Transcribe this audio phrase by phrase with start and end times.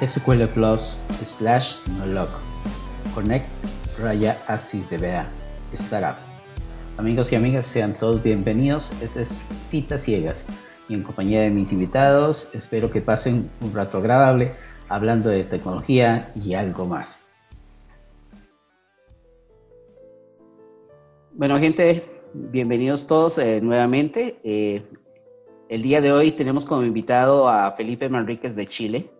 [0.00, 2.28] SQL Plus slash nolog.
[3.14, 3.48] Connect
[3.98, 5.26] raya así vea.
[5.72, 6.16] Startup.
[6.98, 8.92] Amigos y amigas, sean todos bienvenidos.
[9.02, 10.46] Este es Citas Ciegas
[10.90, 14.52] y en compañía de mis invitados espero que pasen un rato agradable
[14.90, 17.26] hablando de tecnología y algo más.
[21.32, 24.38] Bueno, gente, bienvenidos todos eh, nuevamente.
[24.44, 24.82] Eh,
[25.70, 29.15] el día de hoy tenemos como invitado a Felipe Manríquez de Chile.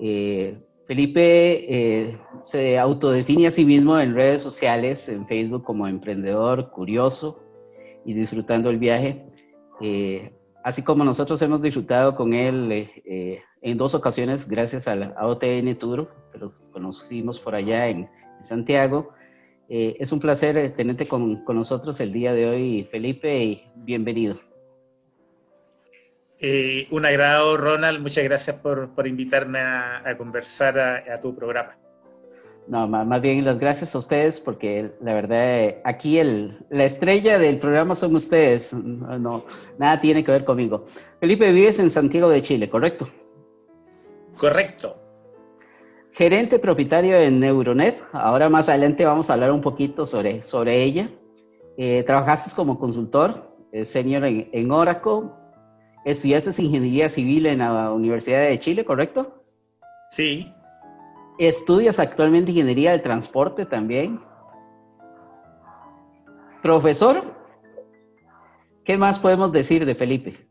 [0.00, 7.40] Eh, Felipe se autodefine a sí mismo en redes sociales, en Facebook como emprendedor, curioso
[8.04, 9.24] y disfrutando el viaje.
[10.64, 12.90] así como nosotros hemos disfrutado con él
[13.62, 18.08] en dos ocasiones gracias a la OTN Tour, que los conocimos por allá en,
[18.42, 19.12] Santiago.
[19.68, 23.62] Eh, es un placer eh, tenerte con, con, nosotros el día de hoy, Felipe, y
[23.76, 24.36] bienvenido.
[26.44, 28.00] Eh, un agrado, Ronald.
[28.00, 31.76] Muchas gracias por, por invitarme a, a conversar a, a, tu programa.
[32.66, 37.38] No, más, más, bien las gracias a ustedes porque la verdad aquí el, la estrella
[37.38, 38.72] del programa son ustedes.
[38.72, 39.44] No, no,
[39.78, 40.86] nada tiene que ver conmigo.
[41.20, 43.08] Felipe, vives en Santiago de Chile, ¿correcto?
[44.36, 44.96] Correcto.
[46.10, 48.02] Gerente propietario de Neuronet.
[48.12, 51.08] Ahora más adelante vamos a hablar un poquito sobre, sobre ella.
[51.76, 55.30] Eh, trabajaste como consultor eh, senior en, en, Oracle.
[56.04, 59.44] Estudiaste ingeniería civil en la Universidad de Chile, ¿correcto?
[60.10, 60.52] Sí.
[61.38, 64.20] Estudias actualmente ingeniería del transporte también.
[66.62, 67.22] Profesor,
[68.84, 70.48] ¿qué más podemos decir de Felipe?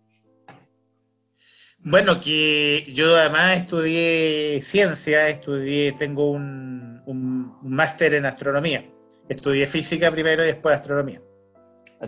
[1.84, 8.86] Bueno, que yo además estudié ciencia, estudié, tengo un, un, máster en astronomía.
[9.28, 11.22] Estudié física primero y después astronomía.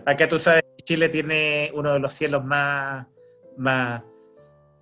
[0.06, 3.08] Acá tú sabes que Chile tiene uno de los cielos más,
[3.58, 4.04] más,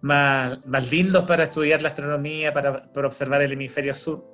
[0.02, 4.26] más, más lindos para estudiar la astronomía, para, para observar el hemisferio sur.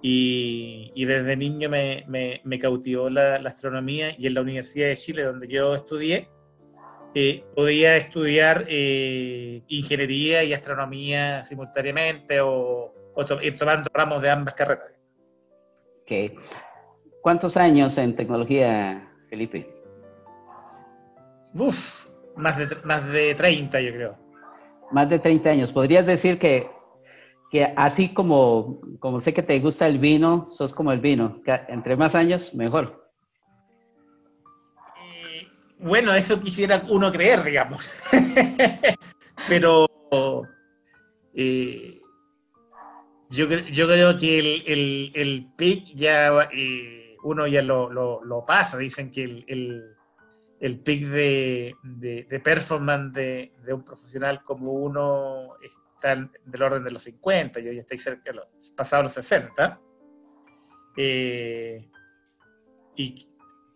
[0.00, 4.86] Y, y desde niño me, me, me cautivó la, la astronomía y en la Universidad
[4.86, 6.28] de Chile, donde yo estudié,
[7.14, 14.30] eh, podía estudiar eh, ingeniería y astronomía simultáneamente o, o to ir tomando ramos de
[14.30, 14.92] ambas carreras.
[16.02, 16.36] Okay.
[17.20, 19.74] ¿Cuántos años en tecnología, Felipe?
[21.54, 22.07] Uf,
[22.38, 24.18] más de, más de 30 yo creo.
[24.90, 25.72] Más de 30 años.
[25.72, 26.70] ¿Podrías decir que,
[27.50, 31.42] que así como, como sé que te gusta el vino, sos como el vino?
[31.68, 33.10] entre más años, mejor.
[35.78, 37.86] Bueno, eso quisiera uno creer, digamos.
[39.48, 39.86] Pero
[41.34, 42.00] eh,
[43.30, 48.44] yo, yo, creo que el, el, el pic ya eh, uno ya lo, lo, lo,
[48.44, 48.76] pasa.
[48.76, 49.97] Dicen que el, el,
[50.60, 56.84] el pic de, de, de performance de, de, un profesional como uno está del orden
[56.84, 58.46] de los 50, yo ya estoy cerca de los,
[58.76, 59.80] pasado los 60.
[60.96, 61.88] Eh,
[62.96, 63.28] y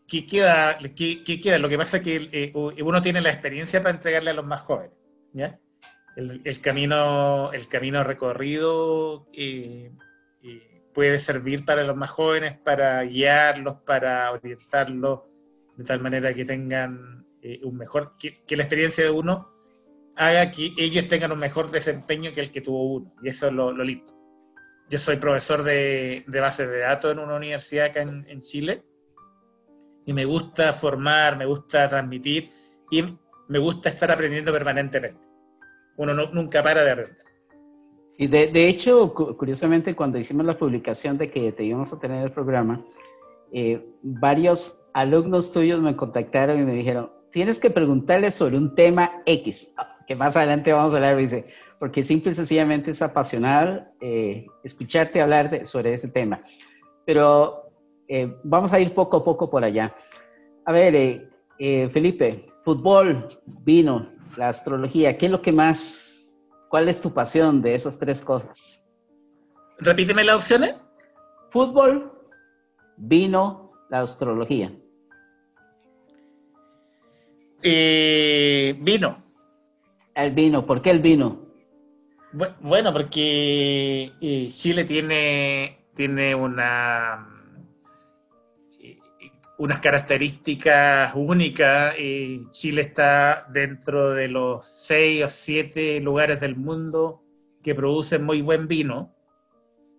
[0.09, 1.59] ¿qué queda, qué, qué queda?
[1.59, 4.60] Lo que pasa es que eh, uno tiene la experiencia para entregarle a los más
[4.62, 4.97] jóvenes.
[5.32, 5.59] ¿ya?
[6.16, 9.93] El, el camino, el camino recorrido eh,
[10.43, 15.20] eh, puede servir para los más jóvenes, para guiarlos, para orientarlos
[15.82, 19.53] de tal manera que tengan eh, un mejor, que, que, la experiencia de uno
[20.16, 23.15] haga que ellos tengan un mejor desempeño que el que tuvo uno.
[23.22, 24.15] Y eso es lo, lo lindo.
[24.88, 28.84] Yo soy profesor de, de bases de datos en una universidad acá en, en Chile
[30.04, 32.49] y me gusta formar, me gusta transmitir
[32.91, 33.03] y
[33.49, 35.26] me gusta estar aprendiendo permanentemente.
[35.97, 37.16] Uno no, nunca para de aprender.
[38.16, 42.22] Sí, de, de, hecho, curiosamente, cuando hicimos la publicación de que te íbamos a tener
[42.22, 42.84] el programa,
[43.53, 49.22] eh, varios alumnos tuyos me contactaron y me dijeron, tienes que preguntarle sobre un tema
[49.26, 49.75] X,
[50.06, 51.47] que más adelante vamos a hablar, dice,
[51.78, 56.42] porque simple y sencillamente es apasional eh, escucharte hablar de, sobre ese tema.
[57.04, 57.70] Pero
[58.08, 59.94] eh, vamos a ir poco a poco por allá.
[60.64, 66.38] A ver, eh, Felipe, fútbol, vino, la astrología, ¿qué es lo que más,
[66.69, 68.84] cuál es tu pasión de esas tres cosas?
[69.78, 70.76] Repíteme las opciones.
[71.50, 72.12] Fútbol,
[72.96, 74.72] vino, la astrología.
[77.62, 79.23] Eh, vino.
[80.14, 81.47] El vino, ¿por qué el vino?
[82.61, 87.29] Bueno, porque eh, Chile tiene, tiene una
[89.62, 91.94] unas características únicas.
[91.97, 97.23] Eh, Chile está dentro de los seis o siete lugares del mundo
[97.62, 99.14] que producen muy buen vino.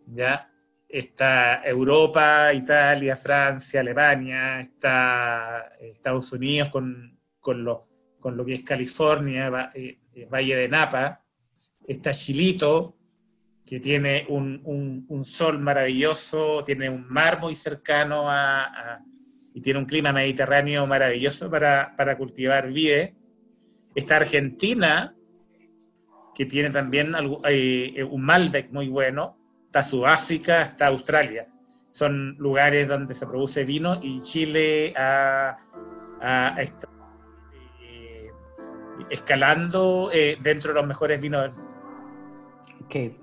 [0.07, 0.51] ¿ya?
[0.89, 7.12] Está Europa, Italia, Francia, Alemania, está Estados Unidos con,
[7.43, 7.87] con, lo,
[8.19, 9.99] con lo que es California, eh,
[10.31, 11.21] Valle de Napa,
[11.85, 12.97] está Chilito,
[13.65, 19.01] que tiene un, sol maravilloso, tiene un mar muy cercano a,
[19.53, 23.15] y tiene un clima mediterráneo maravilloso para, cultivar vide.
[23.93, 25.15] Está Argentina,
[26.33, 27.13] que tiene también
[27.45, 29.37] eh, un Malbec muy bueno.
[29.65, 31.47] Está Sudáfrica, está Australia.
[31.91, 35.57] Son lugares donde se produce vino y Chile ha,
[36.57, 36.69] eh,
[39.09, 41.51] escalando eh, dentro de los mejores vinos.
[42.85, 43.13] Ok.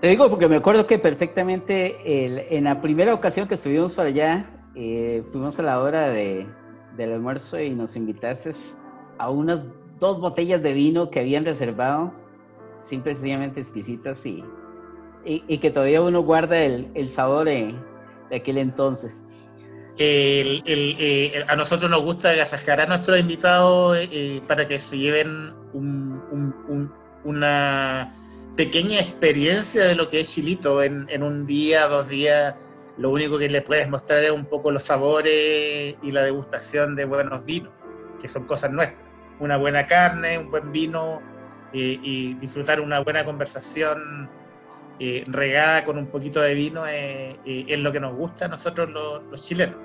[0.00, 4.48] Te digo porque me acuerdo que perfectamente en la primera ocasión que estuvimos para allá,
[4.76, 6.46] eh, fuimos a la hora de,
[6.96, 8.52] del almuerzo y nos invitaste
[9.18, 9.64] a unas
[9.98, 12.12] dos botellas de vino que habían reservado,
[12.84, 14.44] simple sencillamente exquisitas y,
[15.24, 17.74] y, que todavía uno guarda el, el sabor de,
[18.32, 19.24] aquel entonces.
[20.00, 25.54] Eh, a nosotros nos gusta agasajar a nuestros invitados eh, para que se lleven
[27.24, 28.14] una
[28.56, 32.54] pequeña experiencia de lo que es Chilito en, un día, dos días
[32.96, 37.04] lo único que le puedes mostrar es un poco los sabores y la degustación de
[37.04, 37.72] buenos vinos,
[38.20, 39.04] que son cosas nuestras.
[39.38, 41.22] Una buena carne, un buen vino
[41.72, 44.28] y disfrutar una buena conversación
[45.00, 48.48] eh, regada con un poquito de vino eh, eh, es lo que nos gusta a
[48.48, 49.76] nosotros los, chilenos.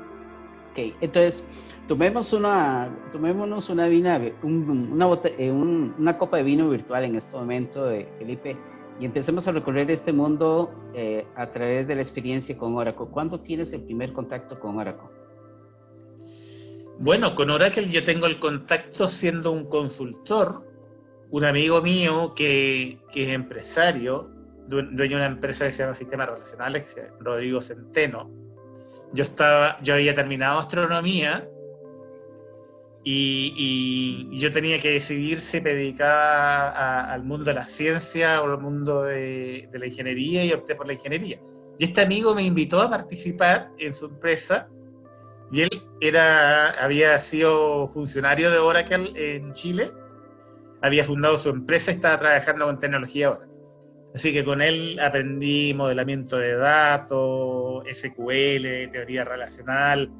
[0.73, 1.43] Ok, entonces
[1.87, 7.89] tomemos una, tomémonos una, vina, una, una copa de vino virtual en este momento,
[8.19, 8.57] Felipe
[8.99, 13.07] y empecemos a recorrer este mundo eh, a través de la experiencia con Oracle.
[13.11, 15.09] ¿Cuándo tienes el primer contacto con Oracle?
[16.99, 20.69] Bueno, con Oracle yo tengo el contacto siendo un consultor,
[21.31, 24.29] un amigo mío que, que es empresario,
[24.67, 28.42] dueño de una empresa que se llama Sistemas Relacionales, Rodrigo Centeno.
[29.13, 31.47] Yo, estaba, yo había terminado astronomía
[33.03, 38.59] y, yo tenía que decidir si me dedicaba al mundo de la ciencia o al
[38.59, 41.39] mundo de, la ingeniería y opté por la ingeniería.
[41.77, 44.67] Y este amigo me invitó a participar en su empresa
[45.51, 45.69] y él
[45.99, 49.91] era, había sido funcionario de Oracle en Chile,
[50.81, 53.52] había fundado su empresa y estaba trabajando con tecnología Oracle.
[54.13, 60.11] Así que con él aprendí modelamiento de datos, SQL, teoría relacional,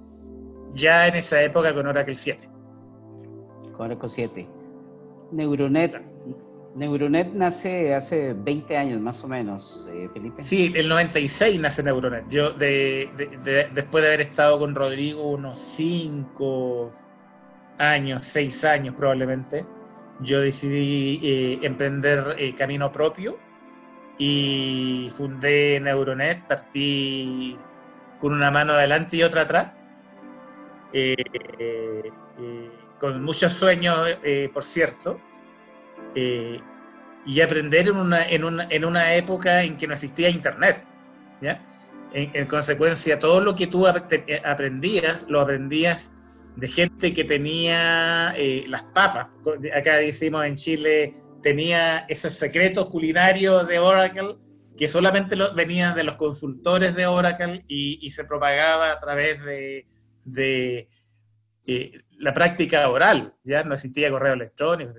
[0.74, 2.54] ya en esa época con Oracle 7
[4.00, 4.48] con 7.
[5.32, 6.02] Neuronet,
[6.76, 10.44] Neuronet nace hace 20 años más o menos, eh, Felipe.
[10.44, 12.28] Sí, el 96 nace Neuronet.
[12.30, 13.10] Yo, de,
[13.74, 16.92] después de haber estado con Rodrigo unos 5
[17.80, 19.66] años, 6 años probablemente,
[20.22, 23.38] yo decidí eh, emprender eh, camino propio
[24.18, 26.48] y fundé Neuronet.
[26.48, 27.58] Partí
[28.20, 29.72] con una mano adelante y otra atrás
[33.04, 35.20] con muchos sueños, eh, por cierto,
[36.16, 36.58] eh,
[37.26, 40.86] y aprender en una, en, una, en una, época en que no existía Internet.
[41.42, 41.62] ¿ya?
[42.14, 46.12] En, consecuencia, todo lo que tú eh, aprendías, lo aprendías
[46.56, 48.34] de gente que tenía
[48.68, 49.28] las papas.
[49.76, 54.38] Acá decimos en Chile, tenía esos secretos culinarios de Oracle
[54.76, 59.88] que solamente venían de los consultores de Oracle y, se propagaba a través de,
[60.26, 60.90] de
[62.18, 64.94] la práctica oral, ya no existía correo electrónico.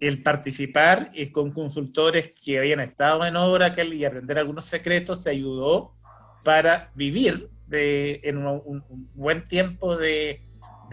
[0.00, 5.96] el participar con consultores que habían estado en Oracle y aprender algunos secretos te ayudó
[6.44, 10.40] para vivir de, en un, buen tiempo de,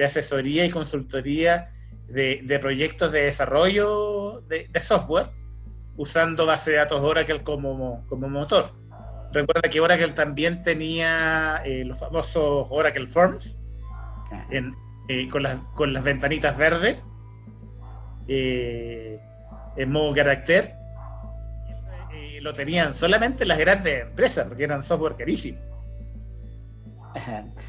[0.04, 1.70] asesoría y consultoría
[2.12, 5.30] de, proyectos de desarrollo de, software
[5.98, 8.72] usando base de datos Oracle como, como motor.
[9.34, 13.58] Recuerda que Oracle también tenía eh, los famosos Oracle Forms,
[15.08, 16.98] eh, con, las, con las ventanitas verdes
[18.28, 19.20] eh,
[19.78, 20.76] en modo carácter.
[22.42, 25.60] Lo tenían solamente las grandes empresas, porque eran software carísimo.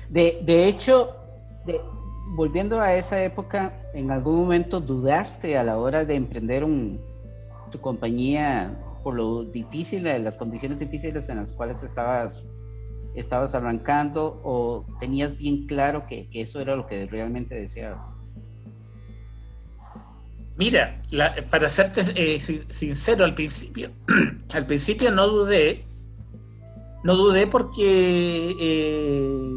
[0.08, 1.14] De, de hecho,
[2.32, 7.00] volviendo a esa época, ¿en algún momento dudaste a la hora de emprender un,
[7.70, 12.48] tu compañía por lo difícil, las condiciones difíciles en las cuales estabas
[13.14, 18.16] estabas arrancando o tenías bien claro que, eso era lo que realmente deseabas?
[20.56, 21.02] Mira,
[21.50, 23.90] para serte eh, sincero, al principio,
[24.54, 25.84] al principio no dudé,
[27.04, 29.50] no dudé porque eh,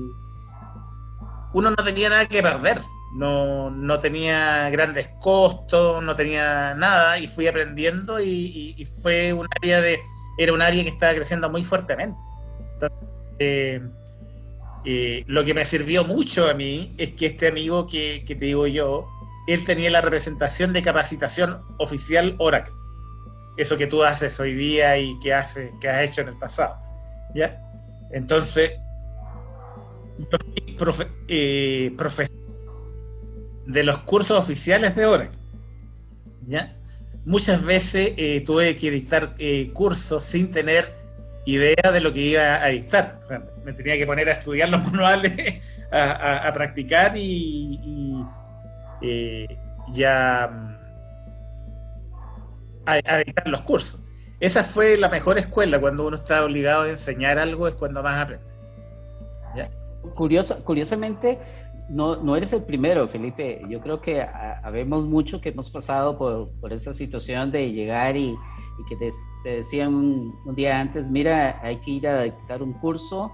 [1.56, 2.82] uno no tenía nada que perder,
[3.16, 9.48] no, no, tenía grandes costos, no tenía nada y fui aprendiendo y, y fue un
[9.62, 10.00] área de,
[10.38, 12.20] era un área que estaba creciendo muy fuertemente.
[12.74, 13.00] Entonces,
[13.40, 13.82] eh,
[14.86, 18.68] eh, lo que me sirvió mucho a mí es que este amigo que, te digo
[18.68, 19.08] yo,
[19.48, 22.74] él tenía la representación de capacitación oficial Oracle.
[23.58, 26.78] eso que tú haces hoy día y que, haces, que has hecho en el pasado.
[27.34, 27.62] ¿ya?
[28.12, 28.72] Entonces,
[30.78, 31.96] profe, eh,
[33.66, 35.38] de los cursos oficiales de Oracle.
[36.48, 36.76] ¿ya?
[37.26, 40.94] Muchas veces eh, tuve que dictar eh, cursos sin tener
[41.46, 43.20] idea de lo que iba a dictar.
[43.64, 48.24] me tenía que poner a estudiar los manuales, a, practicar y,
[49.92, 50.76] ya mm,
[52.86, 54.02] a, dictar los cursos.
[54.40, 58.22] Esa fue la mejor escuela, cuando uno está obligado a enseñar algo es cuando más
[58.22, 58.56] aprende.
[60.14, 61.40] Curiosa, curiosamente,
[61.90, 63.62] no, no eres el primero, Felipe.
[63.70, 68.36] Yo creo que habemos mucho que hemos pasado por, por esa situación de llegar y,
[68.78, 69.12] y que te,
[69.44, 73.32] decían un, día antes, mira, hay que ir a dictar un curso,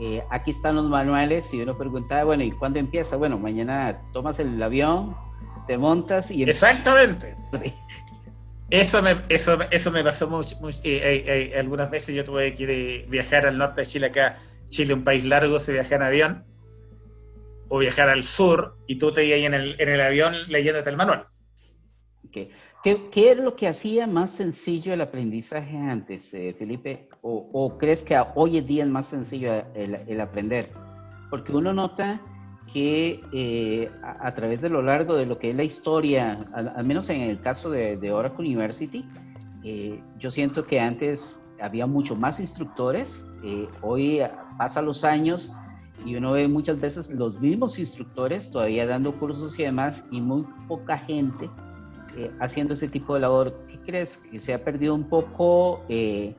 [0.00, 3.16] eh, aquí están los manuales, y uno preguntaba, bueno, ¿y cuándo empieza?
[3.16, 5.16] Bueno, mañana tomas el avión,
[5.66, 6.42] te montas y...
[6.42, 7.36] Exactamente.
[8.70, 13.44] Eso me, eso, eso me pasó mucho, eh, eh, algunas veces yo tuve que viajar
[13.44, 14.38] al norte de Chile acá,
[14.70, 16.44] Chile un país largo, se viaja en avión,
[17.68, 20.96] o viajar al sur, y tú te ibas en el, en el avión leyéndote el
[20.96, 21.26] manual.
[22.28, 22.50] Okay.
[22.82, 27.08] ¿Qué, ¿Qué, es lo que hacía más sencillo el aprendizaje antes, eh, Felipe?
[27.20, 30.70] O, crees que hoy en día es más sencillo el, aprender?
[31.28, 32.22] Porque uno nota
[32.72, 37.10] que eh, a, través de lo largo de lo que es la historia, al, menos
[37.10, 39.04] en el caso de, Oracle University,
[39.62, 43.26] eh, yo siento que antes había mucho más instructores,
[43.82, 44.22] hoy
[44.60, 45.50] pasa los años
[46.04, 50.44] y uno ve muchas veces los mismos instructores todavía dando cursos y demás y muy
[50.68, 51.48] poca gente
[52.14, 53.56] eh, haciendo ese tipo de labor.
[53.70, 54.18] ¿Qué crees?
[54.18, 55.80] ¿Que se ha perdido un poco?
[55.88, 56.34] Eh,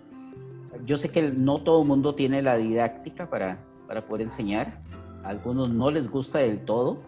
[0.86, 4.80] yo sé que no todo mundo tiene la didáctica para, para poder enseñar.
[5.24, 7.02] A algunos no les gusta del todo.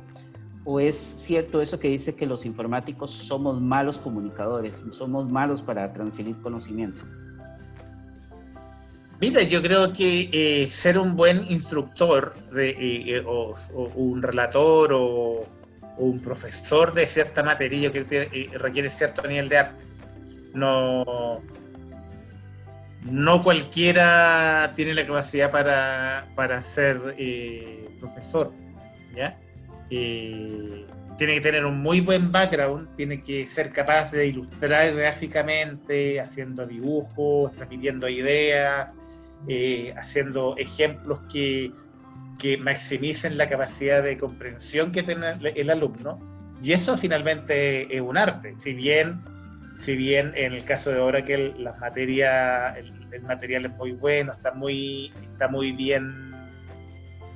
[0.65, 5.93] ¿O es cierto eso que dice que los informáticos somos malos comunicadores, somos malos para
[5.93, 7.03] transferir conocimiento?
[9.19, 13.55] Mira, yo creo que eh, ser un buen instructor de, o,
[13.95, 15.47] un relator o,
[15.97, 19.83] un profesor de cierta materia que eh, requiere cierto nivel de arte.
[20.53, 21.41] No,
[23.09, 28.51] no cualquiera tiene la capacidad para, ser eh, profesor.
[29.89, 30.85] Eh,
[31.17, 36.65] tiene que tener un muy buen background, tiene que ser capaz de ilustrar gráficamente, haciendo
[36.65, 38.91] dibujos, transmitiendo ideas,
[39.97, 41.71] haciendo ejemplos que
[42.39, 46.19] que maximicen la capacidad de comprensión que tiene el alumno.
[46.61, 48.55] Y eso finalmente es un arte.
[48.57, 49.21] Si bien,
[49.79, 54.53] si bien en el caso de Oracle las materias, el, material es muy bueno, está
[54.53, 56.33] muy, está muy bien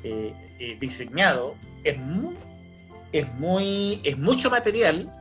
[0.04, 5.14] eh, eh, diseñado, es muy, es mucho material.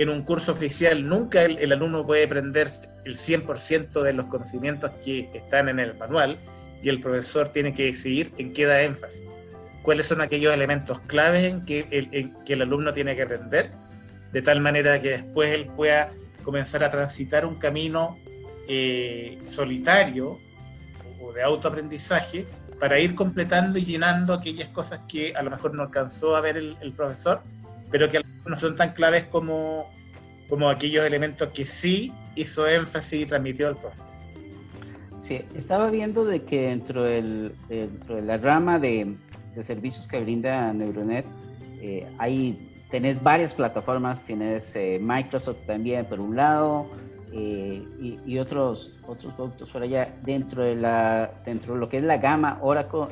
[0.00, 2.70] En un curso oficial nunca el, el alumno puede aprender
[3.04, 6.38] el 100% de los conocimientos que están en el manual
[6.82, 9.22] y el profesor tiene que decidir en qué da énfasis,
[9.82, 13.72] cuáles son aquellos elementos claves en que el, que el alumno tiene que aprender,
[14.32, 16.10] de tal manera que después él pueda
[16.44, 18.16] comenzar a transitar un camino
[18.68, 20.38] eh, solitario
[21.20, 22.46] o de autoaprendizaje
[22.78, 26.56] para ir completando y llenando aquellas cosas que a lo mejor no alcanzó a ver
[26.56, 27.42] el, el profesor,
[27.90, 29.90] pero que no son tan claves como,
[30.48, 34.10] como aquellos elementos que sí hizo énfasis y transmitió el profesor
[35.38, 39.14] estaba viendo de que dentro, del, dentro de la rama de,
[39.62, 41.26] servicios que brinda Neuronet,
[41.82, 46.86] eh, hay, tenés varias plataformas, tienes eh, Microsoft también por un lado
[47.32, 47.82] eh,
[48.24, 50.08] y, otros, otros productos por allá.
[50.22, 53.04] Dentro de, la, dentro de lo que es la gama Oracle,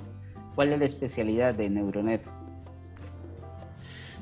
[0.54, 2.22] ¿cuál es la especialidad de Neuronet?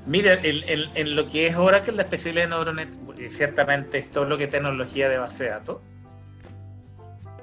[0.07, 4.45] Mira, en, lo que es Oracle, la especialidad de Neuronet, ciertamente es todo lo que
[4.45, 5.81] es tecnología de base de datos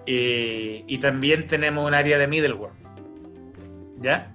[0.05, 2.74] eh, y también tenemos un área de middleware.
[4.00, 4.34] ¿Ya?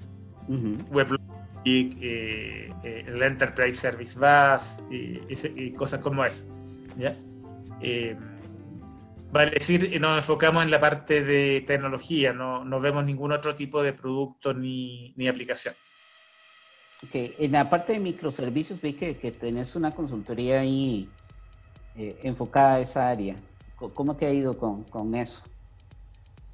[1.64, 6.47] y eh, eh, el Enterprise Service Bus y, cosas como eso.
[6.97, 7.16] ¿Ya?
[9.30, 13.82] vale decir, nos enfocamos en la parte de tecnología, no, no vemos ningún otro tipo
[13.82, 15.75] de producto ni, ni aplicación.
[17.05, 21.09] Ok, en la parte de microservicios vi que, tenés una consultoría ahí
[21.97, 23.37] enfocada a esa área.
[23.76, 25.43] ¿Cómo te ha ido con, con eso?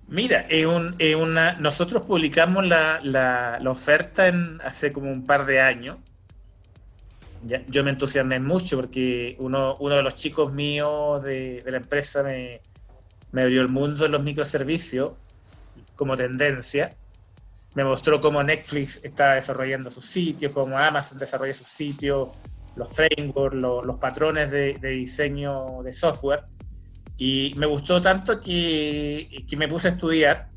[0.06, 0.46] Mira,
[1.18, 5.98] una, nosotros publicamos la, oferta en, hace como un par de años.
[7.68, 12.60] yo me entusiasmé mucho porque uno, uno de los chicos míos de, la empresa me,
[13.32, 15.12] abrió el mundo de los microservicios
[15.96, 16.94] como tendencia.
[17.74, 22.28] Me mostró cómo Netflix está desarrollando sus sitios, cómo Amazon desarrolla sus sitios,
[22.76, 26.44] los frameworks, los, patrones de, diseño de software
[27.18, 30.48] Y me gustó tanto que, me puse a estudiar,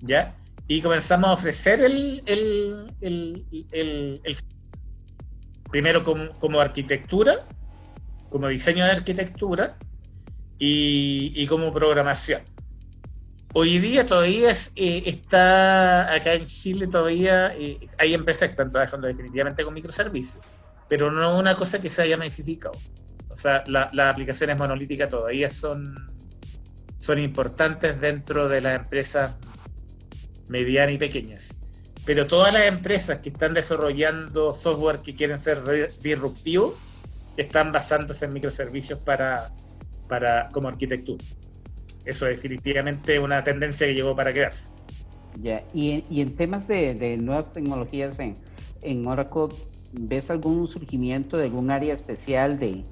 [0.00, 0.34] ¿ya?
[0.66, 2.22] Y comenzamos a ofrecer el,
[5.70, 7.46] primero como, como, arquitectura,
[8.30, 9.76] como diseño de arquitectura
[10.58, 12.53] y, y como programación.
[13.56, 19.06] Hoy día todavía eh, está acá en Chile, todavía eh, hay empresas que están trabajando
[19.06, 20.44] definitivamente con microservicios,
[20.88, 22.76] pero no una cosa que se haya masificado.
[23.28, 25.94] O sea, las aplicaciones monolíticas todavía son,
[26.98, 29.36] son importantes dentro de las empresas
[30.48, 31.60] medianas y pequeñas.
[32.04, 35.60] Pero todas las empresas que están desarrollando software que quieren ser
[36.00, 36.74] disruptivos
[37.36, 39.52] están basándose en microservicios para,
[40.08, 41.24] para, como arquitectura
[42.04, 44.68] eso es definitivamente una tendencia que llegó para quedarse.
[45.42, 48.34] Ya, y, y en temas de, nuevas tecnologías en,
[48.82, 49.48] en Oracle,
[49.92, 52.84] ¿ves algún surgimiento de algún área especial de,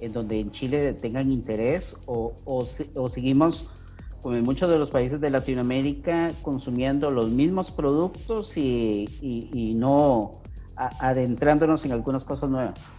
[0.00, 3.70] en donde en Chile tengan interés o, o, seguimos
[4.22, 10.40] como en muchos de los países de Latinoamérica consumiendo los mismos productos y, y no
[10.76, 12.97] adentrándonos en algunas cosas nuevas?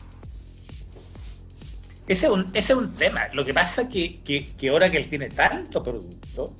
[2.10, 3.28] Ese es un, tema.
[3.34, 6.56] Lo que pasa es que, que, que Oracle tiene tanto producto,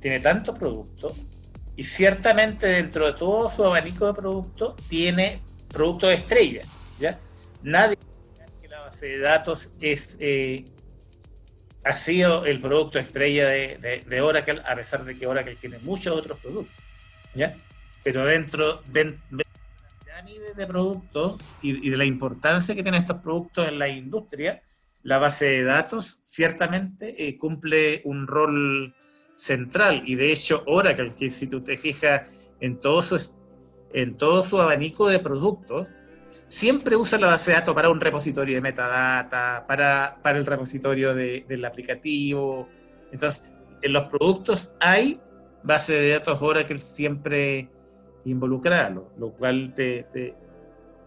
[0.00, 1.14] tiene tanto producto,
[1.76, 6.62] y ciertamente dentro de todo su abanico de productos tiene productos estrella.
[6.98, 7.20] ¿ya?
[7.62, 7.96] Nadie
[8.60, 10.64] que la base de datos es, eh,
[11.84, 15.78] ha sido el producto estrella de, de, de, Oracle, a pesar de que Oracle tiene
[15.78, 16.74] muchos otros productos.
[17.36, 17.56] ¿ya?
[18.02, 19.24] Pero dentro, dentro
[20.26, 24.62] de productos y, de la importancia que tienen estos productos en la industria,
[25.02, 28.94] la base de datos ciertamente eh, cumple un rol
[29.36, 32.22] central y de hecho Oracle, que si tú te fijas
[32.60, 33.32] en todo su,
[33.92, 35.86] en todo su abanico de productos,
[36.48, 41.14] siempre usa la base de datos para un repositorio de metadata, para, para el repositorio
[41.14, 42.68] de, del aplicativo.
[43.12, 43.44] Entonces,
[43.82, 45.20] en los productos hay
[45.62, 47.70] base de datos Oracle siempre
[48.24, 50.34] involucrarlo, lo cual te,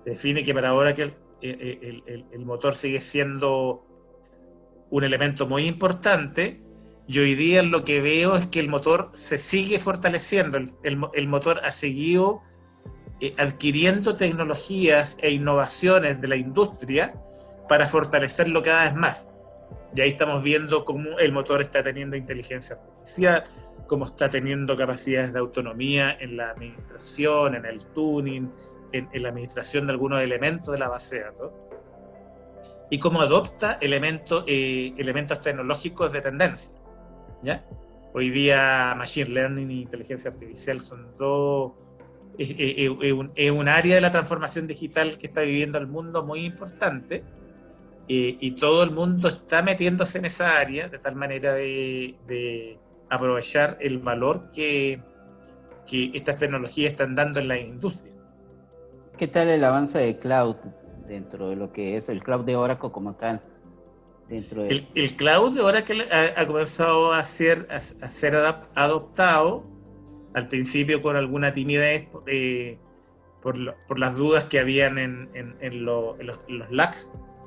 [0.05, 3.85] define que para ahora que el, motor sigue siendo
[4.89, 6.61] un elemento muy importante.
[7.07, 11.59] Y hoy día lo que veo es que el motor se sigue fortaleciendo, el, motor
[11.63, 12.41] ha seguido
[13.19, 17.13] eh, adquiriendo tecnologías e innovaciones de la industria
[17.67, 19.29] para fortalecerlo cada vez más.
[19.95, 23.43] Y ahí estamos viendo cómo el motor está teniendo inteligencia artificial,
[23.91, 28.49] cómo está teniendo capacidades de autonomía en la administración, en el tuning,
[28.93, 31.51] en, la administración de algunos elementos de la base de datos,
[32.89, 36.73] y cómo adopta elementos, eh, elementos tecnológicos de tendencia.
[37.43, 37.65] ¿ya?
[38.13, 41.73] Hoy día Machine Learning e inteligencia artificial son dos...
[42.37, 47.25] Es, un, un, área de la transformación digital que está viviendo el mundo muy importante
[48.07, 52.79] y todo el mundo está metiéndose en esa área de tal manera de, de
[53.11, 55.01] aprovechar el valor que,
[55.85, 58.13] que estas tecnologías están dando en la industria.
[59.17, 60.55] ¿Qué tal el avance de cloud
[61.07, 63.41] dentro de lo que es el cloud de Oracle como tal?
[64.29, 68.33] Dentro el, el, cloud de Oracle ha, ha comenzado a ser, a, ser
[68.75, 69.65] adoptado
[70.33, 72.79] al principio con alguna timidez eh,
[73.43, 76.93] por, lo, por, las dudas que habían en, en, en, lo, en los, los, lag,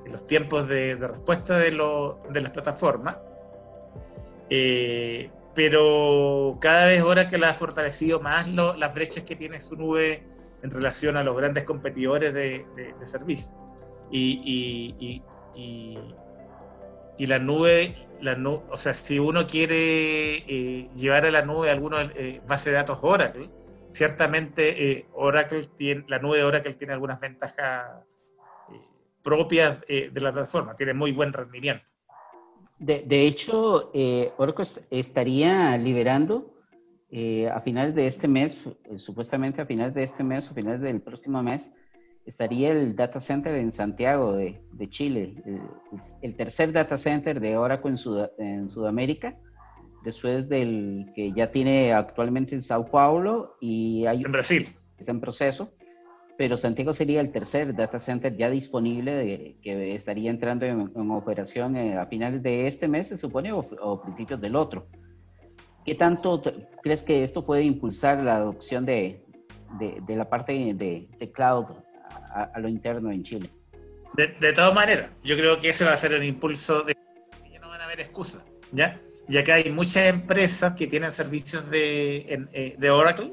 [0.04, 3.16] en los tiempos de, de respuesta de, lo, de las plataformas.
[4.50, 9.76] Eh, pero cada vez ahora que la ha fortalecido más las brechas que tiene su
[9.76, 10.22] nube
[10.62, 13.54] en relación a los grandes competidores de, de, servicio.
[14.10, 15.22] Y,
[17.18, 18.08] la nube,
[18.70, 22.98] o sea, si uno quiere eh, llevar a la nube alguna eh, base de datos
[23.02, 23.50] Oracle,
[23.92, 28.02] ciertamente eh, Oracle tiene, la nube de Oracle tiene algunas ventajas
[28.72, 28.80] eh,
[29.22, 31.93] propias de la plataforma, tiene muy buen rendimiento.
[32.78, 36.54] De, de hecho, eh, Oracle estaría liberando
[37.10, 40.80] eh, a finales de este mes, eh, supuestamente a finales de este mes o finales
[40.80, 41.72] del próximo mes,
[42.26, 45.60] estaría el data center en Santiago de, de Chile, el,
[46.22, 49.36] el, tercer data center de Oracle en, Sud en, Sudamérica,
[50.02, 54.68] después del que ya tiene actualmente en Sao Paulo y hay en Brasil.
[54.98, 55.70] Está en proceso
[56.36, 61.10] pero Santiago sería el tercer data center ya disponible de, que estaría entrando en, en
[61.10, 64.88] operación eh, a finales de este mes, se supone, o, o, principios del otro.
[65.84, 66.42] ¿Qué tanto
[66.82, 69.22] crees que esto puede impulsar la adopción de,
[69.78, 71.66] de, de la parte de, de cloud
[72.30, 73.50] a, a, lo interno en Chile?
[74.16, 76.96] De, todas maneras, yo creo que eso va a ser el impulso de
[77.52, 79.00] ya no van a haber excusas, ¿ya?
[79.28, 83.32] Ya que hay muchas empresas que tienen servicios de, eh, de Oracle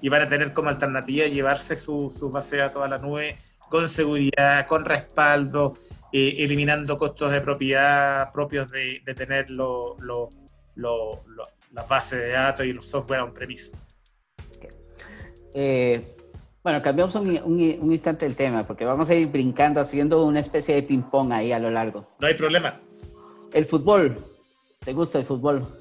[0.00, 3.36] y van a tener como alternativa llevarse su, su base de datos a la nube
[3.68, 5.74] con seguridad, con respaldo,
[6.12, 10.28] eh, eliminando costos de propiedad propios de, tener las
[11.88, 13.72] bases de datos y los software on-premise.
[15.54, 16.16] Eh,
[16.62, 20.74] bueno, cambiamos un, un, instante el tema, porque vamos a ir brincando, haciendo una especie
[20.74, 22.06] de ping-pong ahí a lo largo.
[22.18, 22.80] No hay problema.
[23.52, 24.18] El fútbol.
[24.80, 25.79] ¿Te gusta el fútbol?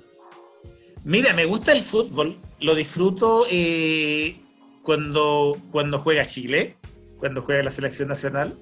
[1.04, 2.40] Mira, me gusta el fútbol.
[2.60, 4.40] Lo disfruto eh,
[4.84, 6.76] cuando, cuando juega Chile,
[7.18, 8.58] cuando juega la selección nacional.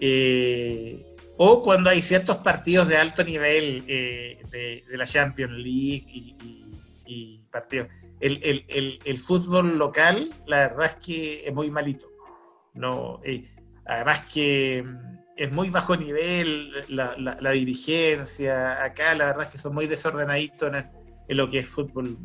[0.00, 1.04] Eh,
[1.38, 6.04] o cuando hay ciertos partidos de alto nivel eh, de, la Champions League
[7.06, 7.88] y partidos
[8.22, 12.10] el, fútbol local, la verdad es que es muy malito.
[12.74, 13.44] No, eh,
[13.84, 18.82] además que mm, es muy bajo nivel la, dirigencia.
[18.82, 22.18] Acá la verdad es que son muy desordenaditos en, lo que es fútbol.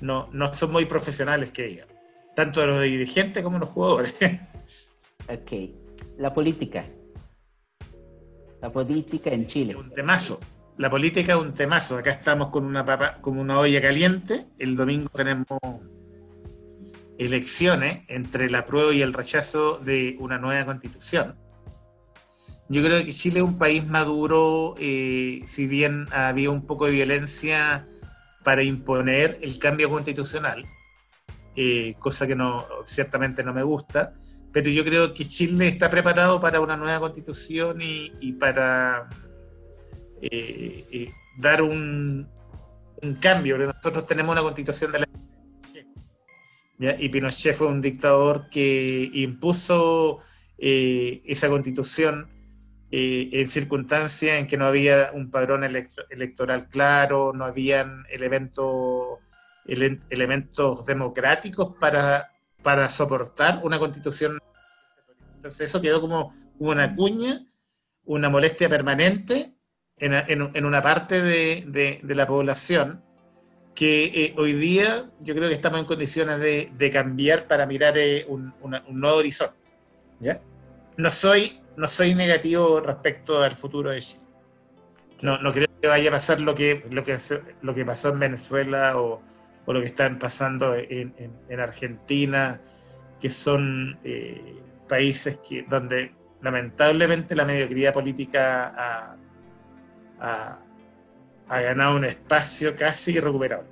[0.00, 1.88] No, no son muy profesionales, que digan.
[2.34, 4.14] Tanto los dirigentes como los jugadores.
[5.28, 5.52] ok.
[6.18, 6.86] La política.
[8.60, 9.74] La política en Chile.
[9.76, 10.38] Un temazo
[10.80, 11.98] la política es un temazo.
[11.98, 14.46] Acá estamos con una papa, como una olla caliente.
[14.58, 15.46] El domingo tenemos
[17.18, 21.36] elecciones entre el apruebo y el rechazo de una nueva constitución.
[22.70, 26.92] Yo creo que Chile es un país maduro, eh, si bien había un poco de
[26.92, 27.84] violencia
[28.42, 30.64] para imponer el cambio constitucional,
[31.56, 34.14] eh, cosa que no ciertamente no me gusta,
[34.52, 39.08] pero yo creo que Chile está preparado para una nueva constitución y para
[40.22, 42.28] eh, dar un,
[43.20, 45.08] cambio, nosotros tenemos una constitución de la
[46.98, 50.20] y Pinochet fue un dictador que impuso
[50.56, 52.28] eh, esa constitución
[52.90, 59.18] en circunstancias en que no había un padrón electoral claro, no habían elementos,
[59.64, 62.28] elementos democráticos para,
[62.62, 64.38] para soportar una constitución.
[65.36, 67.46] Entonces eso quedó como, una cuña,
[68.04, 69.54] una molestia permanente
[69.96, 73.02] en, una parte de, la población
[73.74, 78.26] que eh, hoy día yo creo que estamos en condiciones de, cambiar para mirar eh,
[78.28, 78.52] un,
[78.90, 79.70] nuevo horizonte.
[80.20, 80.40] ¿ya?
[80.96, 84.24] No, soy, no soy negativo respecto al futuro de Chile.
[85.22, 87.18] No, no creo que vaya a pasar lo que, lo que,
[87.62, 89.20] lo que pasó en Venezuela o,
[89.66, 91.14] lo que están pasando en,
[91.60, 92.60] Argentina,
[93.20, 94.56] que son eh,
[94.88, 99.16] países que, donde lamentablemente la mediocridad política ha,
[101.48, 103.68] ha, ganado un espacio casi irrecuperable.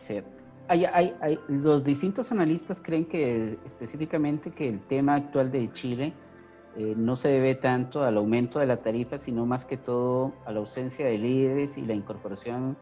[0.00, 0.20] Sí.
[0.68, 6.12] Hay, hay, los distintos analistas creen que específicamente que el tema actual de Chile
[6.76, 10.52] eh, no se debe tanto al aumento de la tarifa, sino más que todo a
[10.52, 12.76] la ausencia de líderes y la incorporación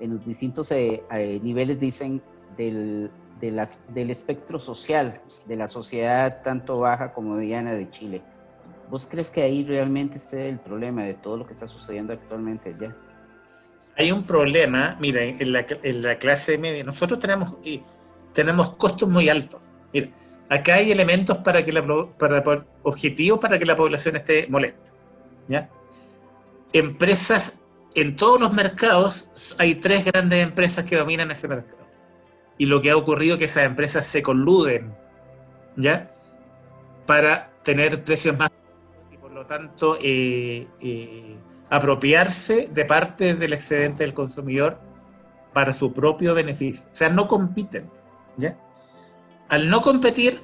[0.00, 2.20] en los distintos eh, eh, niveles, dicen,
[2.56, 8.22] del, del espectro social de la sociedad tanto baja como mediana de Chile.
[8.90, 12.74] ¿Vos crees que ahí realmente esté el problema de todo lo que está sucediendo actualmente
[12.74, 12.96] allá?
[13.96, 17.54] Hay un problema, mira, en la, clase media, nosotros tenemos,
[18.32, 19.60] tenemos costos muy altos.
[19.92, 20.08] Mira,
[20.48, 21.84] acá hay elementos para que la,
[22.18, 24.88] para, objetivos para que la población esté molesta.
[26.72, 27.54] Empresas,
[27.94, 31.78] en todos los mercados hay tres grandes empresas que dominan ese mercado.
[32.58, 34.94] Y lo que ha ocurrido es que esas empresas se coluden,
[35.76, 36.12] ¿ya?
[37.06, 38.50] Para tener precios más
[39.38, 41.36] lo tanto, eh, eh,
[41.70, 44.80] apropiarse de parte del excedente del consumidor
[45.52, 46.88] para su propio beneficio.
[46.90, 47.88] O sea, no compiten.
[48.36, 48.58] ¿ya?
[49.48, 50.42] Al no competir,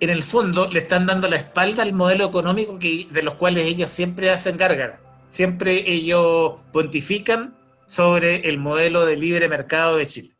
[0.00, 3.64] en el fondo le están dando la espalda al modelo económico que, de los cuales
[3.64, 5.00] ellos siempre hacen gárgara.
[5.28, 10.36] Siempre ellos pontifican sobre el modelo de libre mercado de Chile.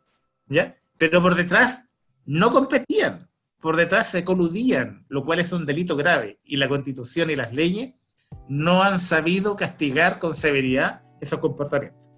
[0.49, 0.77] ¿ya?
[0.99, 1.85] Pero por detrás
[2.25, 3.29] no competían
[3.63, 7.55] por detrás se coludían, lo cual es un delito grave, y la constitución y las
[7.55, 7.95] leyes
[8.49, 12.11] no han sabido castigar con severidad esos comportamientos.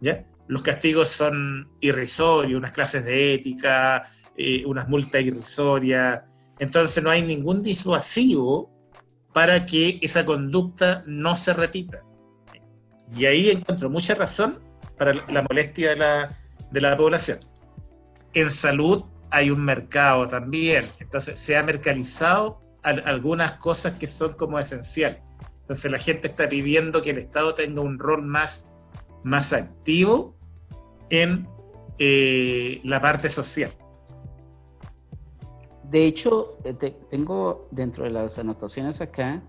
[0.00, 0.26] ¿Ya?
[0.52, 4.04] Los castigos son irrisorios, unas clases de ética,
[4.36, 6.24] eh, unas multas irrisorias,
[6.58, 8.70] entonces no hay ningún disuasivo
[9.32, 12.02] para que esa conducta no se repita.
[13.16, 14.58] Y ahí encuentro mucha razón
[14.98, 16.36] para la molestia de la,
[16.70, 17.38] de la población.
[18.34, 20.84] En salud hay un mercado también.
[21.00, 25.22] Entonces se ha mercantilizado algunas cosas que son como esenciales.
[25.62, 28.66] Entonces la gente está pidiendo que el Estado tenga un rol más,
[29.24, 30.36] más activo
[31.10, 31.46] en
[31.98, 33.70] eh, la parte social.
[35.90, 36.74] De hecho, eh,
[37.10, 39.42] tengo dentro de las anotaciones acá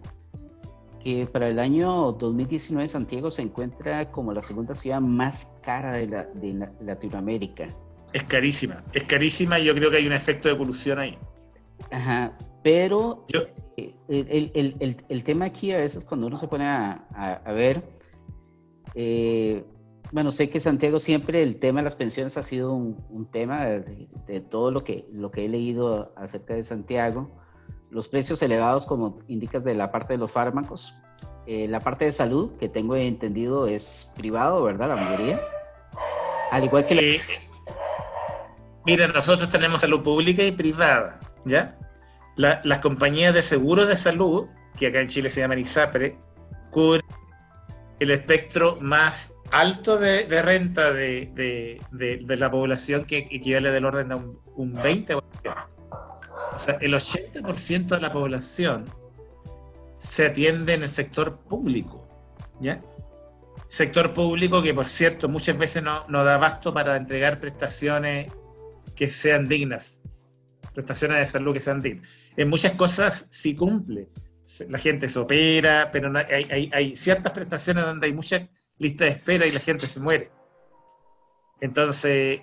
[1.00, 6.08] que para el año 2019 Santiago se encuentra como la segunda ciudad más cara de,
[6.08, 7.68] la, de Latinoamérica.
[8.13, 11.18] Es carísima, es carísima y yo creo que hay un efecto de evolución ahí.
[11.92, 12.38] Ajá.
[12.63, 13.26] Pero
[13.76, 17.84] eh, el, tema aquí a veces cuando uno se pone a, ver,
[18.96, 19.63] eh,
[20.13, 24.41] bueno, sé que Santiago siempre el tema de las pensiones ha sido un, tema de,
[24.41, 27.32] todo lo que, lo que he leído acerca de Santiago.
[27.89, 30.93] Los precios elevados, como indicas, de la parte de los fármacos.
[31.47, 34.89] Eh, la parte de salud, que tengo entendido, es privado, ¿verdad?
[34.89, 35.41] La mayoría.
[36.52, 36.93] Al igual que...
[36.93, 37.02] La...
[38.86, 41.76] Mira, nosotros tenemos salud pública y privada, ¿ya?
[42.36, 44.45] las compañías de seguros de salud,
[44.78, 46.19] que acá en Chile se llaman ISAPRE,
[46.69, 47.02] cubren
[48.04, 51.80] el espectro más alto de, renta de,
[52.28, 55.22] la población que equivale del orden de un, 20%.
[56.56, 58.86] O sea, el 80% de la población
[59.98, 62.08] se atiende en el sector público,
[62.60, 62.82] ¿ya?
[63.70, 68.32] Sector público que, por cierto, muchas veces no, no da abasto para entregar prestaciones
[68.96, 70.02] que sean dignas,
[70.74, 72.08] prestaciones de salud que sean dignas.
[72.38, 74.10] En muchas cosas sí cumple.
[74.70, 79.52] La gente se opera, pero hay, ciertas prestaciones donde hay mucha lista de espera y
[79.52, 80.32] la gente se muere.
[81.62, 82.42] Entonces,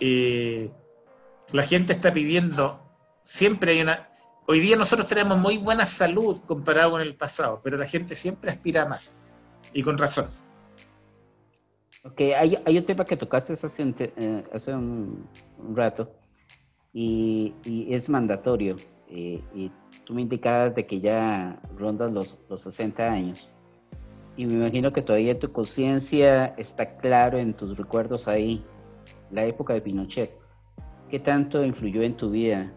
[0.00, 0.70] eh,
[1.52, 2.80] la gente está pidiendo,
[3.24, 4.08] siempre hay una...
[4.48, 8.50] Hoy día nosotros tenemos muy buena salud comparado con el pasado, pero la gente siempre
[8.50, 9.16] aspira a más,
[9.72, 10.28] y con razón.
[12.06, 15.28] Ok, hay, hay un tema que tocaste hace un, eh, hace un,
[15.74, 16.12] rato
[16.92, 17.52] y,
[17.90, 18.76] es mandatorio.
[19.08, 19.70] Eh, y
[20.04, 23.48] tú me indicabas de que ya rondas los, los 60 años.
[24.36, 28.64] Y me imagino que todavía tu conciencia está claro en tus recuerdos ahí,
[29.30, 30.30] la época de Pinochet.
[31.08, 32.72] ¿Qué tanto influyó en tu vida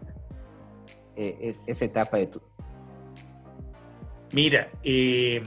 [1.16, 2.40] eh, esa etapa de tu...
[4.32, 5.42] Mira, eh,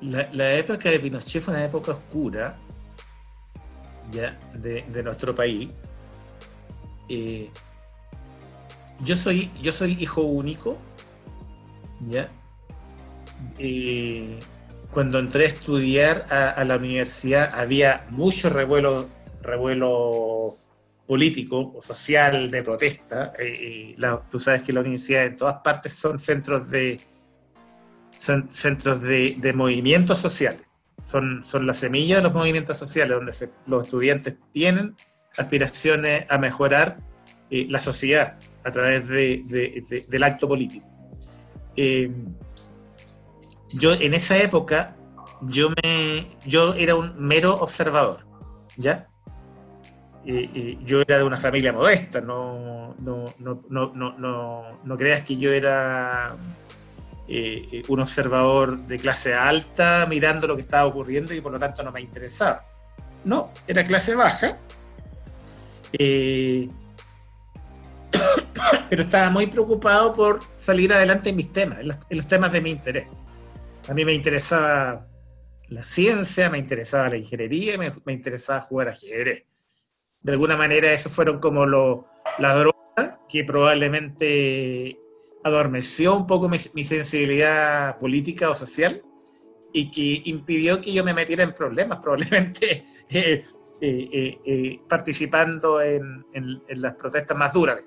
[0.00, 2.58] la, época de Pinochet fue una época oscura
[4.10, 5.70] ya de, nuestro país.
[9.00, 10.78] Yo soy yo soy hijo único
[12.08, 12.30] ya
[13.58, 14.38] eh,
[14.92, 19.08] cuando entré a estudiar a, la universidad había mucho revuelo
[19.40, 20.56] revuelo
[21.06, 23.94] político o social de protesta eh,
[24.30, 27.00] tú sabes que la universidad en todas partes son centros de
[28.22, 30.62] centros de, movimientos sociales.
[31.10, 33.32] Son, son la semilla de los movimientos sociales, donde
[33.66, 34.94] los estudiantes tienen
[35.36, 36.98] aspiraciones a mejorar
[37.50, 40.86] eh, la sociedad a través del acto político.
[41.76, 42.10] Eh,
[43.74, 44.96] yo en esa época
[45.42, 48.26] yo me yo era un mero observador,
[48.76, 49.08] ¿ya?
[50.24, 53.34] yo era de una familia modesta, no, no,
[53.68, 56.36] no, no, creas que yo era
[57.26, 61.82] eh, un observador de clase alta mirando lo que estaba ocurriendo y por lo tanto
[61.82, 62.64] no me interesaba.
[63.24, 64.58] No, era clase baja,
[65.92, 66.68] eh,
[68.90, 72.70] pero estaba muy preocupado por salir adelante en mis temas, en los, temas de mi
[72.70, 73.06] interés.
[73.88, 75.06] A mí me interesaba
[75.68, 79.44] la ciencia, me interesaba la ingeniería, me, me interesaba jugar ajedrez.
[80.20, 82.06] De alguna manera, eso fueron como lo,
[82.38, 84.98] la droga que probablemente
[85.44, 89.02] adormeció un poco mi, sensibilidad política o social
[89.72, 93.44] y que impidió que yo me metiera en problemas, probablemente eh,
[93.80, 96.24] eh, eh, participando en,
[96.68, 97.80] las protestas más duras.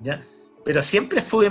[0.00, 0.24] ¿Ya?
[0.64, 1.46] Pero siempre fui,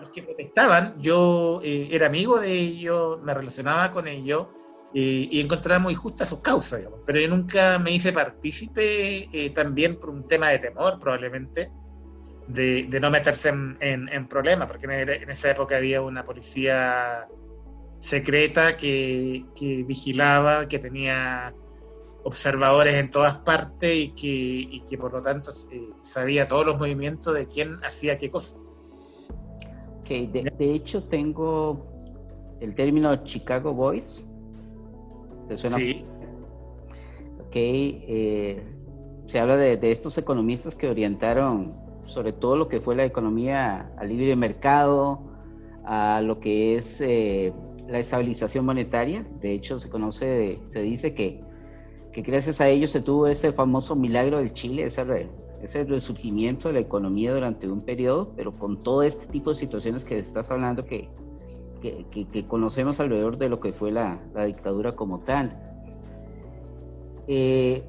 [0.00, 4.46] los que protestaban, yo era amigo de ellos, me relacionaba con ellos
[4.92, 10.26] y encontraba muy justas sus causas, pero yo nunca me hice partícipe también por un
[10.26, 11.70] tema de temor, probablemente
[12.52, 17.26] de, no meterse en, problemas, porque en, esa época había una policía
[17.98, 19.44] secreta que,
[19.86, 21.54] vigilaba, que tenía
[22.24, 25.50] observadores en todas partes y que, por lo tanto
[26.00, 28.56] sabía todos los movimientos de quién hacía qué cosa.
[30.08, 31.86] de, hecho tengo
[32.60, 34.26] el término Chicago Boys.
[35.48, 35.76] ¿Te suena?
[35.76, 36.04] Sí.
[37.40, 38.62] Ok, eh,
[39.26, 41.74] se habla de, de, estos economistas que orientaron
[42.06, 45.30] sobre todo lo que fue la economía a libre mercado,
[45.84, 47.52] a lo que es eh,
[47.88, 49.24] la estabilización monetaria.
[49.40, 51.40] De hecho, se conoce, se dice que,
[52.12, 55.28] que, gracias a ello se tuvo ese famoso milagro del Chile, ese,
[55.62, 60.04] ese resurgimiento de la economía durante un periodo, pero con todo este tipo de situaciones
[60.04, 61.08] que estás hablando que,
[61.80, 65.58] que, que conocemos alrededor de lo que fue la, la dictadura como tal.
[67.26, 67.84] Eh,